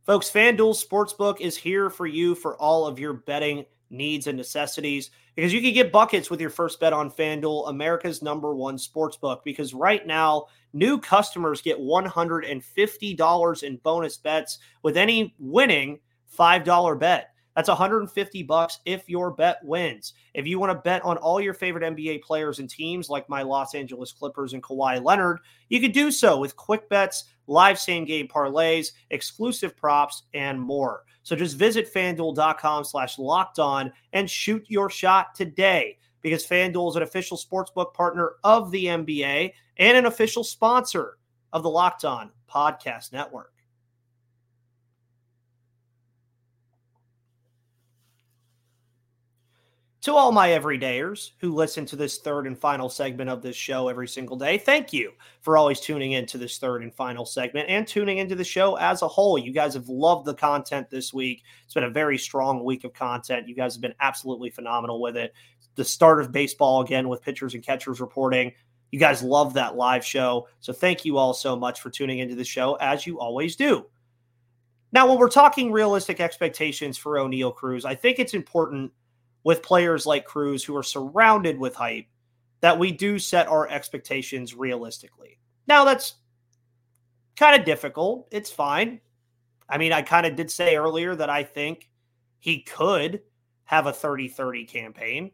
Folks, 0.04 0.30
FanDuel 0.30 0.84
Sportsbook 0.84 1.40
is 1.40 1.56
here 1.56 1.88
for 1.88 2.06
you 2.06 2.34
for 2.34 2.56
all 2.56 2.86
of 2.86 2.98
your 2.98 3.14
betting 3.14 3.64
needs 3.94 4.26
and 4.26 4.36
necessities 4.36 5.10
because 5.34 5.52
you 5.52 5.60
can 5.60 5.72
get 5.72 5.92
buckets 5.92 6.30
with 6.30 6.40
your 6.40 6.50
first 6.50 6.80
bet 6.80 6.92
on 6.92 7.10
FanDuel, 7.10 7.68
America's 7.68 8.22
number 8.22 8.54
one 8.54 8.76
sportsbook. 8.76 9.38
Because 9.44 9.74
right 9.74 10.06
now, 10.06 10.46
new 10.72 11.00
customers 11.00 11.62
get 11.62 11.78
$150 11.78 13.62
in 13.62 13.76
bonus 13.78 14.16
bets 14.16 14.58
with 14.82 14.96
any 14.96 15.34
winning 15.38 15.98
$5 16.36 16.98
bet. 16.98 17.33
That's 17.54 17.68
150 17.68 18.42
bucks 18.42 18.80
if 18.84 19.08
your 19.08 19.30
bet 19.30 19.58
wins. 19.62 20.14
If 20.34 20.46
you 20.46 20.58
want 20.58 20.72
to 20.72 20.82
bet 20.82 21.04
on 21.04 21.16
all 21.18 21.40
your 21.40 21.54
favorite 21.54 21.84
NBA 21.84 22.22
players 22.22 22.58
and 22.58 22.68
teams 22.68 23.08
like 23.08 23.28
my 23.28 23.42
Los 23.42 23.74
Angeles 23.74 24.12
Clippers 24.12 24.52
and 24.52 24.62
Kawhi 24.62 25.02
Leonard, 25.02 25.38
you 25.68 25.80
can 25.80 25.92
do 25.92 26.10
so 26.10 26.38
with 26.38 26.56
quick 26.56 26.88
bets, 26.88 27.24
live 27.46 27.78
same 27.78 28.04
game 28.04 28.26
parlays, 28.26 28.88
exclusive 29.10 29.76
props, 29.76 30.24
and 30.34 30.60
more. 30.60 31.04
So 31.22 31.36
just 31.36 31.56
visit 31.56 31.92
fanduel.com 31.92 32.84
slash 32.84 33.18
locked 33.18 33.58
on 33.58 33.92
and 34.12 34.28
shoot 34.28 34.64
your 34.68 34.90
shot 34.90 35.34
today 35.34 35.98
because 36.20 36.46
FanDuel 36.46 36.90
is 36.90 36.96
an 36.96 37.02
official 37.02 37.36
sportsbook 37.36 37.94
partner 37.94 38.32
of 38.42 38.70
the 38.70 38.86
NBA 38.86 39.52
and 39.76 39.96
an 39.96 40.06
official 40.06 40.42
sponsor 40.42 41.18
of 41.52 41.62
the 41.62 41.70
Locked 41.70 42.04
On 42.04 42.30
Podcast 42.50 43.12
Network. 43.12 43.53
To 50.04 50.12
all 50.12 50.32
my 50.32 50.50
everydayers 50.50 51.30
who 51.38 51.54
listen 51.54 51.86
to 51.86 51.96
this 51.96 52.18
third 52.18 52.46
and 52.46 52.58
final 52.58 52.90
segment 52.90 53.30
of 53.30 53.40
this 53.40 53.56
show 53.56 53.88
every 53.88 54.06
single 54.06 54.36
day, 54.36 54.58
thank 54.58 54.92
you 54.92 55.12
for 55.40 55.56
always 55.56 55.80
tuning 55.80 56.12
into 56.12 56.36
this 56.36 56.58
third 56.58 56.82
and 56.82 56.94
final 56.94 57.24
segment 57.24 57.70
and 57.70 57.86
tuning 57.86 58.18
into 58.18 58.34
the 58.34 58.44
show 58.44 58.74
as 58.74 59.00
a 59.00 59.08
whole. 59.08 59.38
You 59.38 59.50
guys 59.50 59.72
have 59.72 59.88
loved 59.88 60.26
the 60.26 60.34
content 60.34 60.90
this 60.90 61.14
week. 61.14 61.42
It's 61.64 61.72
been 61.72 61.84
a 61.84 61.90
very 61.90 62.18
strong 62.18 62.64
week 62.64 62.84
of 62.84 62.92
content. 62.92 63.48
You 63.48 63.54
guys 63.54 63.76
have 63.76 63.80
been 63.80 63.94
absolutely 63.98 64.50
phenomenal 64.50 65.00
with 65.00 65.16
it. 65.16 65.32
The 65.74 65.86
start 65.86 66.20
of 66.20 66.30
baseball 66.30 66.82
again 66.82 67.08
with 67.08 67.22
pitchers 67.22 67.54
and 67.54 67.64
catchers 67.64 67.98
reporting. 67.98 68.52
You 68.92 68.98
guys 68.98 69.22
love 69.22 69.54
that 69.54 69.74
live 69.74 70.04
show. 70.04 70.48
So 70.60 70.74
thank 70.74 71.06
you 71.06 71.16
all 71.16 71.32
so 71.32 71.56
much 71.56 71.80
for 71.80 71.88
tuning 71.88 72.18
into 72.18 72.34
the 72.34 72.44
show 72.44 72.74
as 72.74 73.06
you 73.06 73.20
always 73.20 73.56
do. 73.56 73.86
Now, 74.92 75.08
when 75.08 75.16
we're 75.16 75.30
talking 75.30 75.72
realistic 75.72 76.20
expectations 76.20 76.98
for 76.98 77.14
Oneil 77.14 77.54
Cruz, 77.54 77.86
I 77.86 77.94
think 77.94 78.18
it's 78.18 78.34
important– 78.34 78.92
with 79.44 79.62
players 79.62 80.06
like 80.06 80.24
Cruz 80.24 80.64
who 80.64 80.76
are 80.76 80.82
surrounded 80.82 81.58
with 81.58 81.74
hype 81.74 82.06
that 82.60 82.78
we 82.78 82.90
do 82.90 83.18
set 83.18 83.46
our 83.46 83.68
expectations 83.68 84.54
realistically. 84.54 85.38
Now 85.68 85.84
that's 85.84 86.14
kind 87.36 87.58
of 87.58 87.66
difficult. 87.66 88.26
It's 88.30 88.50
fine. 88.50 89.00
I 89.68 89.78
mean, 89.78 89.92
I 89.92 90.02
kind 90.02 90.26
of 90.26 90.34
did 90.34 90.50
say 90.50 90.76
earlier 90.76 91.14
that 91.14 91.30
I 91.30 91.42
think 91.42 91.90
he 92.38 92.62
could 92.62 93.20
have 93.64 93.86
a 93.86 93.92
30 93.92 94.28
30 94.28 94.64
campaign. 94.64 95.30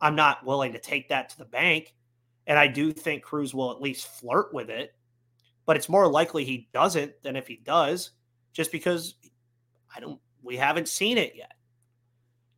I'm 0.00 0.16
not 0.16 0.44
willing 0.44 0.72
to 0.72 0.78
take 0.78 1.08
that 1.08 1.28
to 1.30 1.38
the 1.38 1.44
bank. 1.44 1.94
And 2.46 2.58
I 2.58 2.66
do 2.66 2.92
think 2.92 3.22
Cruz 3.22 3.54
will 3.54 3.70
at 3.70 3.80
least 3.80 4.08
flirt 4.08 4.52
with 4.52 4.68
it, 4.68 4.94
but 5.64 5.76
it's 5.76 5.88
more 5.88 6.08
likely 6.08 6.44
he 6.44 6.68
doesn't 6.72 7.22
than 7.22 7.36
if 7.36 7.46
he 7.46 7.60
does, 7.64 8.10
just 8.52 8.72
because 8.72 9.14
I 9.94 10.00
don't, 10.00 10.20
we 10.42 10.56
haven't 10.56 10.88
seen 10.88 11.18
it 11.18 11.34
yet. 11.36 11.52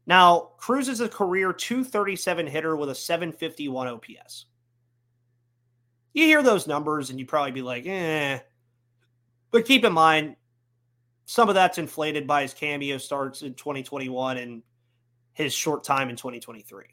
Now, 0.06 0.50
Cruz 0.58 0.88
is 0.88 1.00
a 1.00 1.08
career 1.08 1.52
237 1.52 2.46
hitter 2.46 2.76
with 2.76 2.90
a 2.90 2.94
751 2.94 3.88
OPS. 3.88 4.46
You 6.12 6.26
hear 6.26 6.42
those 6.42 6.66
numbers 6.66 7.10
and 7.10 7.18
you 7.18 7.26
probably 7.26 7.52
be 7.52 7.62
like, 7.62 7.86
eh. 7.86 8.38
But 9.50 9.64
keep 9.64 9.84
in 9.84 9.92
mind, 9.92 10.36
some 11.26 11.48
of 11.48 11.54
that's 11.54 11.78
inflated 11.78 12.26
by 12.26 12.42
his 12.42 12.54
cameo 12.54 12.98
starts 12.98 13.42
in 13.42 13.54
2021 13.54 14.36
and 14.36 14.62
his 15.32 15.52
short 15.52 15.84
time 15.84 16.10
in 16.10 16.16
2023. 16.16 16.84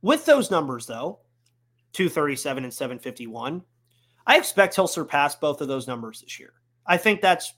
With 0.00 0.24
those 0.24 0.50
numbers, 0.50 0.86
though, 0.86 1.18
237 1.92 2.64
and 2.64 2.72
751, 2.72 3.62
I 4.26 4.38
expect 4.38 4.76
he'll 4.76 4.86
surpass 4.86 5.34
both 5.34 5.60
of 5.60 5.68
those 5.68 5.88
numbers 5.88 6.20
this 6.20 6.38
year. 6.38 6.52
I 6.86 6.96
think 6.96 7.20
that's 7.20 7.54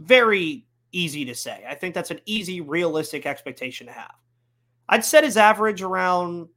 very 0.00 0.65
easy 0.92 1.24
to 1.24 1.34
say. 1.34 1.64
I 1.68 1.74
think 1.74 1.94
that's 1.94 2.10
an 2.10 2.20
easy, 2.26 2.60
realistic 2.60 3.26
expectation 3.26 3.86
to 3.86 3.92
have. 3.92 4.14
I'd 4.88 5.04
set 5.04 5.24
his 5.24 5.36
average 5.36 5.82
around 5.82 6.48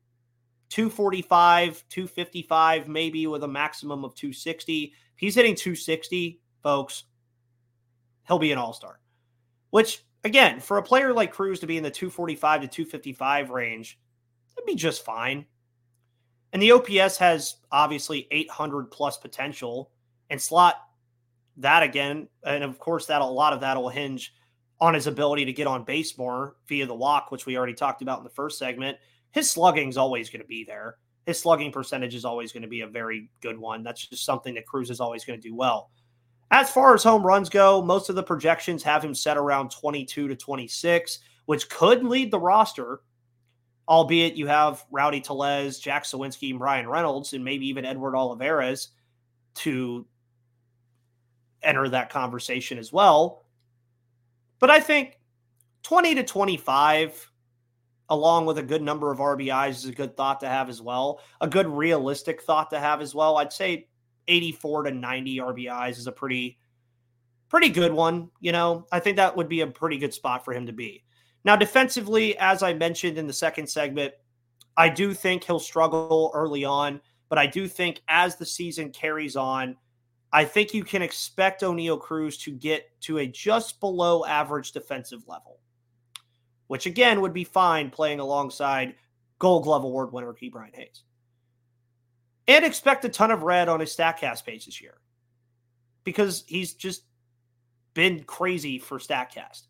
245, 0.70 1.84
255, 1.89 2.88
maybe 2.88 3.28
with 3.28 3.44
a 3.44 3.48
maximum 3.48 4.06
of 4.06 4.15
260. 4.15 4.84
If 4.84 4.92
he's 5.15 5.36
hitting 5.36 5.56
260, 5.56 6.39
folks, 6.62 7.06
he'll 8.28 8.39
be 8.39 8.52
an 8.52 8.58
all 8.58 8.74
star. 8.74 9.00
Which, 9.72 10.06
again, 10.24 10.60
for 10.60 10.78
a 10.78 10.84
player 10.84 11.13
like 11.13 11.32
Cruz 11.32 11.60
to 11.60 11.68
be 11.68 11.78
in 11.78 11.84
the 11.84 11.92
245 11.92 12.62
to 12.62 12.68
255 12.68 13.50
range, 13.50 14.00
that'd 14.56 14.68
be 14.68 14.76
just 14.76 15.04
fine. 15.04 15.46
And 16.54 16.62
the 16.62 16.72
OPS 16.72 17.18
has 17.18 17.58
obviously 17.72 18.28
800 18.32 18.92
plus 18.92 19.18
potential. 19.18 19.92
And 20.32 20.39
slot 20.39 20.76
that 21.60 21.84
again, 21.84 22.28
and 22.43 22.63
of 22.63 22.80
course, 22.80 23.06
that 23.08 23.22
a 23.22 23.26
lot 23.26 23.54
of 23.54 23.62
that 23.62 23.78
will 23.78 23.89
hinge 23.89 24.34
on 24.82 24.93
his 24.93 25.08
ability 25.08 25.45
to 25.45 25.54
get 25.54 25.67
on 25.67 25.84
base 25.84 26.17
more 26.17 26.56
via 26.67 26.86
the 26.86 26.95
walk, 26.95 27.32
which 27.32 27.45
we 27.45 27.58
already 27.58 27.74
talked 27.74 28.02
about 28.02 28.19
in 28.19 28.24
the 28.24 28.30
first 28.30 28.58
segment. 28.58 28.98
His 29.32 29.50
slugging 29.50 29.89
is 29.89 29.98
always 29.98 30.30
going 30.30 30.41
to 30.41 30.48
be 30.48 30.63
there. 30.63 30.95
His 31.26 31.39
slugging 31.39 31.72
percentage 31.72 32.15
is 32.15 32.26
always 32.26 32.52
going 32.52 32.63
to 32.63 32.69
be 32.69 32.82
a 32.82 32.88
very 32.88 33.30
good 33.41 33.58
one. 33.58 33.84
That's 33.84 34.08
just 34.08 34.26
something 34.26 34.56
that 34.56 34.65
Cruz 34.65 34.89
is 34.89 35.00
always 35.00 35.26
going 35.26 35.39
to 35.39 35.48
do 35.48 35.56
well. 35.56 35.91
As 36.52 36.72
far 36.72 36.95
as 36.95 37.04
home 37.04 37.24
runs 37.24 37.50
go, 37.50 37.82
most 37.82 38.10
of 38.10 38.15
the 38.15 38.24
projections 38.24 38.82
have 38.84 39.04
him 39.04 39.13
set 39.13 39.38
around 39.38 39.69
22 39.69 40.30
to 40.30 40.36
26, 40.36 41.19
which 41.45 41.69
could 41.69 42.04
lead 42.04 42.32
the 42.32 42.39
roster, 42.39 43.02
albeit 43.88 44.36
you 44.36 44.48
have 44.48 44.84
Rowdy 44.89 45.22
Tellez, 45.22 45.80
Jack 45.80 46.06
Suwinski, 46.06 46.50
and 46.50 46.60
Bryan 46.60 46.88
Reynolds, 46.88 47.34
and 47.34 47.43
maybe 47.43 47.67
even 47.67 47.86
Edward 47.86 48.15
Olivares 48.15 48.89
to 49.56 50.08
enter 51.63 51.89
that 51.89 52.10
conversation 52.10 52.78
as 52.78 52.91
well. 52.91 53.45
But 54.60 54.69
I 54.69 54.80
think 54.80 55.19
20 55.84 56.15
to 56.15 56.24
25, 56.24 57.32
along 58.10 58.45
with 58.45 58.58
a 58.58 58.63
good 58.63 58.82
number 58.82 59.12
of 59.12 59.19
RBIs, 59.19 59.69
is 59.69 59.86
a 59.86 59.91
good 59.91 60.17
thought 60.17 60.39
to 60.41 60.50
have 60.50 60.69
as 60.69 60.82
well. 60.82 61.22
A 61.41 61.48
good 61.48 61.67
realistic 61.67 62.41
thought 62.41 62.69
to 62.72 62.80
have 62.80 63.02
as 63.02 63.15
well. 63.15 63.38
I'd 63.38 63.54
say 63.54 63.88
84 64.28 64.84
to 64.84 64.91
90 64.91 65.38
RBIs 65.38 65.98
is 65.98 66.08
a 66.08 66.12
pretty, 66.12 66.58
pretty 67.50 67.69
good 67.69 67.93
one. 67.93 68.30
You 68.39 68.52
know, 68.52 68.86
I 68.91 69.00
think 69.00 69.17
that 69.17 69.36
would 69.36 69.50
be 69.50 69.62
a 69.62 69.67
pretty 69.67 69.98
good 69.98 70.13
spot 70.13 70.45
for 70.45 70.54
him 70.54 70.65
to 70.65 70.74
be. 70.74 71.04
Now, 71.45 71.56
defensively, 71.56 72.38
as 72.38 72.63
I 72.63 72.74
mentioned 72.74 73.17
in 73.17 73.26
the 73.26 73.34
second 73.34 73.67
segment, 73.67 74.13
I 74.76 74.89
do 74.89 75.13
think 75.13 75.43
he'll 75.43 75.60
struggle 75.60 76.32
early 76.34 76.65
on, 76.65 77.02
but 77.30 77.38
I 77.38 77.48
do 77.48 77.67
think 77.67 78.02
as 78.08 78.36
the 78.36 78.45
season 78.45 78.91
carries 78.91 79.36
on, 79.36 79.78
I 80.32 80.46
think 80.46 80.74
you 80.74 80.84
can 80.84 81.02
expect 81.02 81.62
Oneil 81.62 82.00
Cruz 82.00 82.38
to 82.39 82.52
get 82.52 82.89
to 83.02 83.18
a 83.18 83.28
just 83.28 83.80
below 83.80 84.26
average 84.26 84.72
defensive 84.72 85.28
level, 85.28 85.60
which 86.68 86.86
again 86.86 87.22
would 87.22 87.34
be 87.34 87.44
fine 87.44 87.89
playing 87.89 88.20
alongside 88.20 88.96
Gold 89.39 89.63
Glove 89.63 89.84
Award 89.84 90.12
winner 90.12 90.34
Ke'Bryan 90.34 90.76
Hayes. 90.76 91.04
And 92.48 92.63
expect 92.63 93.06
a 93.06 93.10
ton 93.10 93.32
of 93.32 93.44
red 93.44 93.70
on 93.70 93.80
his 93.80 93.96
StatCast 93.96 94.46
page 94.46 94.65
this 94.65 94.82
year 94.82 94.98
because 96.04 96.44
he's 96.48 96.74
just 96.74 97.04
been 97.94 98.24
crazy 98.24 98.78
for 98.78 99.00
StatCast. 99.00 99.63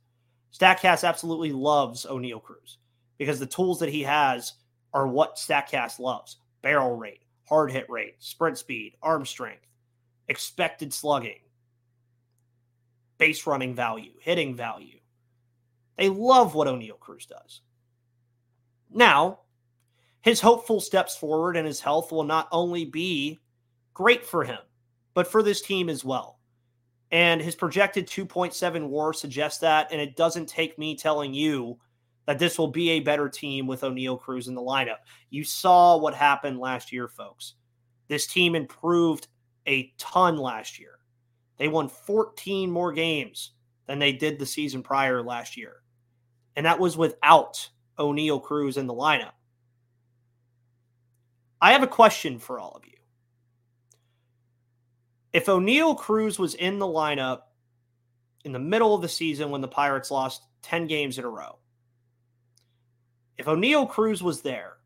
StatCast 0.58 1.08
absolutely 1.08 1.54
loves 1.54 2.06
Oneil 2.06 2.42
Cruz 2.42 2.78
because 3.18 3.40
the 3.40 3.46
tools 3.46 3.80
that 3.80 3.90
he 3.90 4.04
has 4.04 4.54
are 4.94 5.08
what 5.08 5.36
StatCast 5.36 6.00
loves 6.00 6.38
barrel 6.62 6.98
rate, 6.98 7.22
hard 7.48 7.72
hit 7.72 7.90
rate, 7.90 8.16
sprint 8.20 8.58
speed, 8.58 8.94
arm 9.02 9.26
strength 9.26 9.69
expected 10.30 10.94
slugging, 10.94 11.40
base 13.18 13.46
running 13.46 13.76
value, 13.76 14.12
hitting 14.20 14.56
value. 14.56 15.00
They 15.98 16.08
love 16.08 16.56
what 16.56 16.68
Oneil 16.68 17.00
Cruz 17.00 17.26
does. 17.26 17.62
Now, 18.90 19.40
his 20.22 20.40
hopeful 20.40 20.80
steps 20.80 21.18
forward 21.18 21.58
and 21.58 21.68
his 21.68 21.82
health 21.82 22.12
will 22.12 22.24
not 22.24 22.48
only 22.52 22.86
be 22.86 23.40
great 23.94 24.26
for 24.26 24.44
him, 24.44 24.60
but 25.14 25.28
for 25.28 25.44
this 25.44 25.62
team 25.62 25.90
as 25.90 26.06
well. 26.06 26.40
And 27.12 27.42
his 27.42 27.56
projected 27.56 28.08
2.7 28.08 28.88
war 28.88 29.14
suggests 29.14 29.60
that. 29.60 29.92
And 29.92 30.00
it 30.00 30.16
doesn't 30.16 30.48
take 30.48 30.78
me 30.78 30.96
telling 30.96 31.34
you 31.34 31.80
that 32.26 32.38
this 32.38 32.60
will 32.60 32.68
be 32.68 32.92
a 32.92 33.00
better 33.00 33.28
team 33.28 33.66
with 33.66 33.82
Oneil 33.82 34.20
Cruz 34.20 34.48
in 34.48 34.54
the 34.56 34.62
lineup. 34.62 35.00
You 35.32 35.44
saw 35.44 35.98
what 35.98 36.14
happened 36.14 36.60
last 36.60 36.92
year, 36.92 37.08
folks. 37.08 37.56
This 38.08 38.28
team 38.28 38.56
improved 38.56 39.28
a 39.70 39.94
ton 39.98 40.38
last 40.38 40.80
year. 40.80 41.00
They 41.58 41.68
won 41.68 41.88
14 41.88 42.72
more 42.72 42.92
games 42.92 43.52
than 43.86 44.00
they 44.00 44.12
did 44.12 44.40
the 44.40 44.46
season 44.46 44.82
prior 44.82 45.22
last 45.22 45.56
year. 45.56 45.76
And 46.56 46.66
that 46.66 46.80
was 46.80 46.98
without 46.98 47.70
Oneil 47.98 48.42
Cruz 48.42 48.78
in 48.78 48.88
the 48.88 48.94
lineup. 48.94 49.34
I 51.62 51.74
have 51.74 51.84
a 51.84 51.88
question 51.88 52.40
for 52.40 52.60
all 52.60 52.72
of 52.72 52.86
you. 52.86 52.98
If 55.34 55.46
Oneil 55.46 55.98
Cruz 55.98 56.40
was 56.40 56.56
in 56.56 56.80
the 56.80 56.88
lineup 56.88 57.42
in 58.44 58.52
the 58.52 58.60
middle 58.60 58.96
of 58.96 59.02
the 59.02 59.10
season 59.10 59.52
when 59.52 59.62
the 59.62 59.68
Pirates 59.68 60.10
lost 60.10 60.44
10 60.64 60.88
games 60.88 61.18
in 61.20 61.26
a 61.26 61.30
row, 61.30 61.60
if 63.38 63.46
Oneil 63.46 63.88
Cruz 63.88 64.24
was 64.24 64.42
there, 64.42 64.78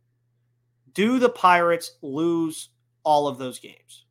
do 0.93 1.19
the 1.19 1.29
Pirates 1.29 1.97
lose 2.01 2.69
all 3.03 3.27
of 3.27 3.37
those 3.37 3.59
games? 3.59 4.02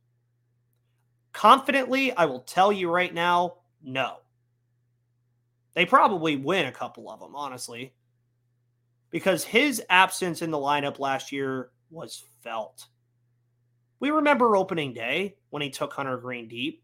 Confidently, 1.33 2.15
I 2.15 2.25
will 2.25 2.41
tell 2.41 2.71
you 2.71 2.89
right 2.89 3.13
now, 3.13 3.55
no. 3.83 4.17
They 5.73 5.85
probably 5.85 6.35
win 6.35 6.67
a 6.67 6.71
couple 6.71 7.09
of 7.09 7.19
them, 7.19 7.35
honestly, 7.35 7.93
because 9.09 9.43
his 9.43 9.81
absence 9.89 10.41
in 10.41 10.51
the 10.51 10.57
lineup 10.57 10.99
last 10.99 11.31
year 11.31 11.71
was 11.89 12.23
felt. 12.43 12.87
We 13.99 14.11
remember 14.11 14.55
opening 14.55 14.93
day 14.93 15.37
when 15.49 15.61
he 15.61 15.69
took 15.69 15.93
Hunter 15.93 16.17
Greene 16.17 16.47
deep. 16.47 16.83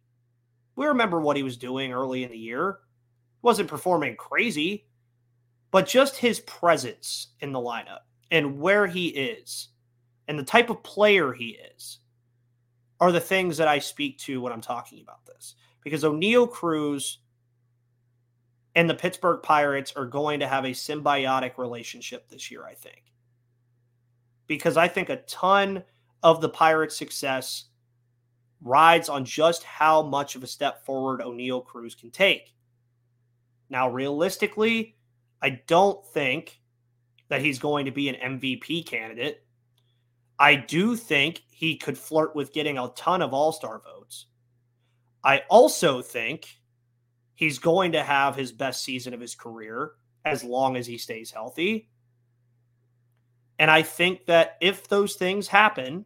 We 0.75 0.88
remember 0.88 1.19
what 1.19 1.38
he 1.38 1.43
was 1.43 1.57
doing 1.57 1.93
early 1.93 2.23
in 2.23 2.31
the 2.31 2.38
year. 2.38 2.79
Wasn't 3.41 3.69
performing 3.69 4.15
crazy, 4.15 4.88
but 5.71 5.88
just 5.88 6.17
his 6.17 6.39
presence 6.41 7.27
in 7.41 7.51
the 7.51 7.59
lineup 7.59 7.99
and 8.31 8.59
where 8.59 8.88
he 8.88 9.07
is 9.09 9.69
and 10.27 10.38
the 10.38 10.43
type 10.43 10.69
of 10.69 10.83
player 10.83 11.33
he 11.33 11.57
is 11.75 11.99
are 12.99 13.12
the 13.12 13.19
things 13.19 13.57
that 13.57 13.67
I 13.67 13.79
speak 13.79 14.17
to 14.19 14.41
when 14.41 14.51
I'm 14.51 14.62
talking 14.62 15.01
about 15.01 15.25
this. 15.25 15.55
Because 15.83 16.03
Oneil 16.03 16.49
Cruz 16.49 17.19
and 18.75 18.89
the 18.89 18.95
Pittsburgh 18.95 19.41
Pirates 19.41 19.93
are 19.95 20.05
going 20.05 20.41
to 20.41 20.47
have 20.47 20.65
a 20.65 20.69
symbiotic 20.69 21.57
relationship 21.57 22.29
this 22.29 22.51
year, 22.51 22.65
I 22.65 22.73
think. 22.73 23.03
Because 24.47 24.77
I 24.77 24.88
think 24.88 25.09
a 25.09 25.17
ton 25.17 25.83
of 26.23 26.41
the 26.41 26.49
Pirates' 26.49 26.97
success 26.97 27.65
rides 28.62 29.07
on 29.07 29.23
just 29.23 29.63
how 29.63 30.01
much 30.01 30.35
of 30.35 30.43
a 30.43 30.47
step 30.47 30.85
forward 30.85 31.21
Oneil 31.21 31.63
Cruz 31.63 31.95
can 31.95 32.12
take. 32.12 32.53
Now, 33.69 33.89
realistically, 33.89 34.95
I 35.41 35.62
don't 35.67 36.05
think 36.07 36.59
that 37.29 37.41
he's 37.41 37.59
going 37.59 37.85
to 37.85 37.91
be 37.91 38.09
an 38.09 38.39
MVP 38.39 38.85
candidate. 38.85 39.45
I 40.39 40.56
do 40.56 40.95
think 40.95 41.43
he 41.52 41.75
could 41.75 41.97
flirt 41.97 42.36
with 42.36 42.54
getting 42.54 42.78
a 42.78 42.89
ton 42.95 43.21
of 43.21 43.34
all 43.34 43.52
star 43.52 43.82
votes. 43.84 44.28
I 45.23 45.43
also 45.49 46.02
think 46.02 46.47
he's 47.36 47.60
going 47.60 47.91
to 47.91 48.04
have 48.04 48.36
his 48.36 48.54
best 48.54 48.84
season 48.84 49.13
of 49.13 49.19
his 49.19 49.36
career 49.36 49.91
as 50.23 50.43
long 50.43 50.78
as 50.78 50.88
he 50.88 50.97
stays 50.97 51.32
healthy. 51.32 51.89
And 53.58 53.69
I 53.69 53.82
think 53.82 54.25
that 54.28 54.58
if 54.62 54.88
those 54.88 55.15
things 55.15 55.49
happen, 55.49 56.06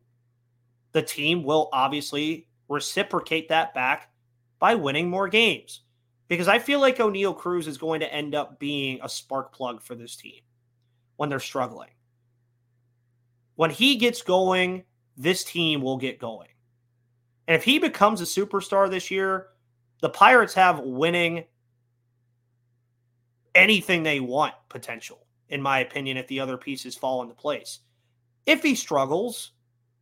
the 0.92 1.04
team 1.04 1.44
will 1.44 1.70
obviously 1.72 2.48
reciprocate 2.68 3.50
that 3.50 3.76
back 3.76 4.10
by 4.58 4.74
winning 4.74 5.10
more 5.10 5.28
games. 5.28 5.82
Because 6.28 6.48
I 6.48 6.58
feel 6.58 6.80
like 6.80 6.98
Oneil 6.98 7.38
Cruz 7.38 7.68
is 7.68 7.78
going 7.78 8.00
to 8.00 8.12
end 8.12 8.34
up 8.34 8.60
being 8.60 9.00
a 9.04 9.10
spark 9.10 9.54
plug 9.54 9.84
for 9.84 9.94
this 9.94 10.16
team 10.16 10.42
when 11.18 11.30
they're 11.30 11.40
struggling 11.40 11.93
when 13.56 13.70
he 13.70 13.96
gets 13.96 14.22
going, 14.22 14.84
this 15.18 15.44
team 15.44 15.82
will 15.82 15.98
get 15.98 16.20
going. 16.20 16.50
And 17.48 17.56
if 17.56 17.64
he 17.64 17.80
becomes 17.80 18.22
a 18.22 18.26
superstar 18.26 18.90
this 18.90 19.12
year, 19.12 19.48
the 20.02 20.10
Pirates 20.10 20.54
have 20.54 20.80
winning 20.80 21.46
anything 23.56 24.04
they 24.04 24.20
want 24.20 24.54
potential, 24.70 25.26
in 25.50 25.62
my 25.62 25.80
opinion, 25.80 26.18
if 26.18 26.28
the 26.28 26.40
other 26.40 26.58
pieces 26.58 26.96
fall 26.96 27.22
into 27.22 27.36
place. 27.36 27.80
If 28.46 28.64
he 28.64 28.76
struggles, 28.76 29.52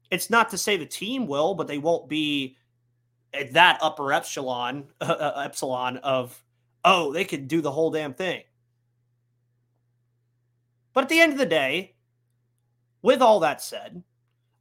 it's 0.10 0.30
not 0.30 0.50
to 0.50 0.58
say 0.58 0.78
the 0.78 0.86
team 0.86 1.28
will, 1.28 1.54
but 1.56 1.68
they 1.68 1.78
won't 1.78 2.10
be 2.10 2.58
at 3.34 3.54
that 3.54 3.80
upper 3.82 4.12
epsilon 4.12 4.86
uh, 5.02 5.44
epsilon 5.46 5.98
of 5.98 6.44
oh 6.84 7.14
they 7.14 7.24
could 7.24 7.48
do 7.48 7.62
the 7.62 7.72
whole 7.72 7.92
damn 7.92 8.14
thing. 8.14 8.44
But 10.94 11.06
at 11.06 11.10
the 11.10 11.22
end 11.22 11.32
of 11.32 11.38
the 11.38 11.46
day, 11.46 11.96
with 13.02 13.22
all 13.22 13.40
that 13.42 13.62
said, 13.62 14.04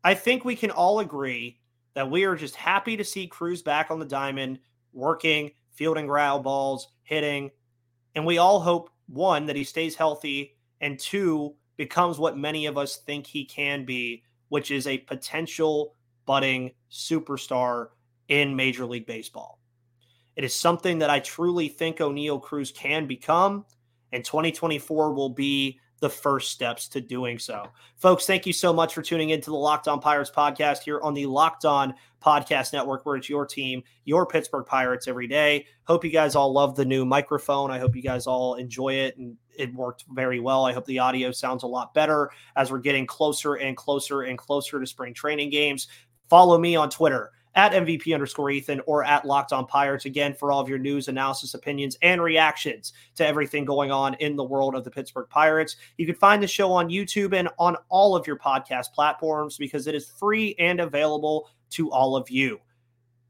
I 0.03 0.15
think 0.15 0.45
we 0.45 0.57
can 0.57 0.71
all 0.71 1.01
agree 1.01 1.61
that 1.95 2.11
we 2.11 2.25
are 2.25 2.37
just 2.37 2.57
happy 2.57 2.97
to 2.97 3.05
see 3.05 3.27
Cruz 3.27 3.63
back 3.63 3.91
on 3.91 3.99
the 3.99 4.07
diamond, 4.07 4.61
working, 4.93 5.51
fielding 5.73 6.07
ground 6.07 6.45
balls, 6.45 6.89
hitting. 7.03 7.51
And 8.15 8.25
we 8.25 8.39
all 8.39 8.61
hope, 8.61 8.91
one, 9.07 9.47
that 9.47 9.57
he 9.57 9.65
stays 9.65 9.97
healthy, 9.97 10.57
and 10.81 10.99
two, 10.99 11.55
becomes 11.77 12.19
what 12.19 12.37
many 12.37 12.67
of 12.67 12.77
us 12.77 12.97
think 12.97 13.27
he 13.27 13.45
can 13.45 13.85
be, 13.85 14.23
which 14.49 14.71
is 14.71 14.87
a 14.87 14.99
potential 14.99 15.95
budding 16.27 16.73
superstar 16.91 17.89
in 18.29 18.55
Major 18.55 18.87
League 18.87 19.07
Baseball. 19.07 19.59
It 20.37 20.45
is 20.45 20.55
something 20.55 20.99
that 21.01 21.11
I 21.11 21.21
truly 21.21 21.69
think 21.69 21.99
Oneil 21.99 22.41
Cruz 22.41 22.71
can 22.71 23.07
become, 23.07 23.65
and 24.13 24.25
2024 24.25 25.13
will 25.13 25.31
be 25.31 25.79
the 26.01 26.11
first 26.11 26.51
steps 26.51 26.89
to 26.89 27.01
doing 27.01 27.39
so. 27.39 27.69
Folks, 27.97 28.27
thank 28.27 28.47
you 28.47 28.53
so 28.53 28.73
much 28.73 28.95
for 28.95 29.03
tuning 29.03 29.31
into 29.31 29.51
the 29.51 29.57
Locked 29.57 29.87
On 29.87 30.01
Pirates 30.01 30.31
podcast 30.31 30.83
here 30.83 31.01
on 31.03 31.15
the 31.15 31.27
Locked 31.27 31.65
On 31.65 31.95
Podcast 32.23 32.73
Network, 32.73 33.07
where 33.07 33.17
it's 33.17 33.29
your 33.29 33.47
team, 33.47 33.83
your 34.05 34.27
Pittsburgh 34.27 34.67
Pirates 34.67 35.09
every 35.09 35.27
day. 35.27 35.67
Hope 35.85 36.05
you 36.05 36.11
guys 36.11 36.35
all 36.35 36.53
love 36.53 36.75
the 36.75 36.85
new 36.85 37.05
microphone. 37.05 37.71
I 37.71 37.79
hope 37.79 37.95
you 37.95 38.03
guys 38.03 38.27
all 38.27 38.55
enjoy 38.55 38.95
it 38.95 39.17
and 39.19 39.37
it 39.57 39.75
worked 39.75 40.05
very 40.11 40.41
well. 40.41 40.65
I 40.65 40.73
hope 40.73 40.87
the 40.87 40.99
audio 40.99 41.31
sounds 41.31 41.63
a 41.63 41.69
lot 41.69 41.93
better 41.93 42.31
as 42.57 42.71
we're 42.71 42.79
getting 42.79 43.07
closer 43.07 43.55
and 43.55 43.77
closer 43.77 44.23
and 44.23 44.39
closer 44.39 44.81
to 44.81 44.87
spring 44.87 45.15
training 45.15 45.51
games. 45.51 45.89
Follow 46.29 46.59
me 46.59 46.77
on 46.77 46.89
Twitter 46.89 47.33
at 47.55 47.73
MVP 47.73 48.15
underscore 48.15 48.51
Ethan 48.51 48.81
or 48.87 49.05
at 49.05 49.25
Locked 49.25 49.53
On 49.53 49.67
Pirates 49.67 50.05
again 50.05 50.35
for 50.35 50.53
all 50.53 50.61
of 50.61 50.69
your 50.69 50.79
news, 50.79 51.09
analysis, 51.09 51.55
opinions, 51.55 51.97
and 52.03 52.23
reactions 52.23 52.93
to 53.17 53.27
everything 53.27 53.65
going 53.65 53.91
on 53.91 54.15
in 54.15 54.37
the 54.37 54.45
world 54.45 54.75
of 54.75 54.85
the 54.85 54.91
Pittsburgh 54.91 55.29
Pirates. 55.29 55.77
You 55.97 56.07
can 56.07 56.15
find 56.15 56.43
the 56.43 56.47
show 56.47 56.73
on 56.73 56.89
YouTube 56.89 57.35
and 57.35 57.49
on 57.59 57.77
all 57.89 58.15
of 58.15 58.27
your 58.27 58.39
podcast 58.39 58.93
platforms 58.93 59.57
because 59.57 59.87
it 59.87 59.95
is 59.95 60.09
free 60.09 60.55
and 60.59 60.81
available 60.81 61.49
to 61.71 61.91
all 61.91 62.17
of 62.17 62.31
you. 62.31 62.61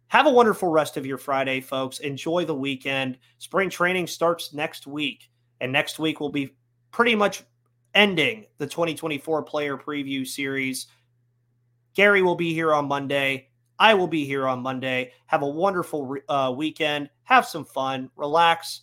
Have 0.09 0.26
a 0.26 0.30
wonderful 0.30 0.68
rest 0.68 0.96
of 0.96 1.06
your 1.06 1.18
Friday, 1.18 1.61
folks. 1.61 2.00
Enjoy 2.00 2.44
the 2.44 2.54
weekend. 2.54 3.16
Spring 3.38 3.70
training 3.70 4.09
starts 4.09 4.52
next 4.52 4.87
week, 4.87 5.30
and 5.61 5.70
next 5.70 5.98
week 5.98 6.18
will 6.18 6.30
be 6.30 6.56
pretty 6.90 7.14
much 7.14 7.44
ending 7.94 8.46
the 8.59 8.66
2024 8.66 9.44
player 9.44 9.76
preview 9.76 10.26
series. 10.26 10.88
Gary 11.94 12.22
will 12.22 12.35
be 12.35 12.52
here 12.52 12.74
on 12.74 12.88
Monday. 12.88 13.49
I 13.81 13.95
will 13.95 14.07
be 14.07 14.27
here 14.27 14.47
on 14.47 14.61
Monday. 14.61 15.12
Have 15.27 15.40
a 15.40 15.49
wonderful 15.49 16.16
uh, 16.29 16.53
weekend. 16.55 17.09
Have 17.25 17.47
some 17.47 17.64
fun, 17.64 18.11
relax, 18.14 18.83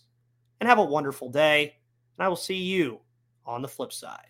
and 0.60 0.68
have 0.68 0.78
a 0.78 0.84
wonderful 0.84 1.30
day. 1.30 1.76
And 2.18 2.24
I 2.24 2.28
will 2.28 2.36
see 2.36 2.56
you 2.56 2.98
on 3.46 3.62
the 3.62 3.68
flip 3.68 3.92
side. 3.92 4.26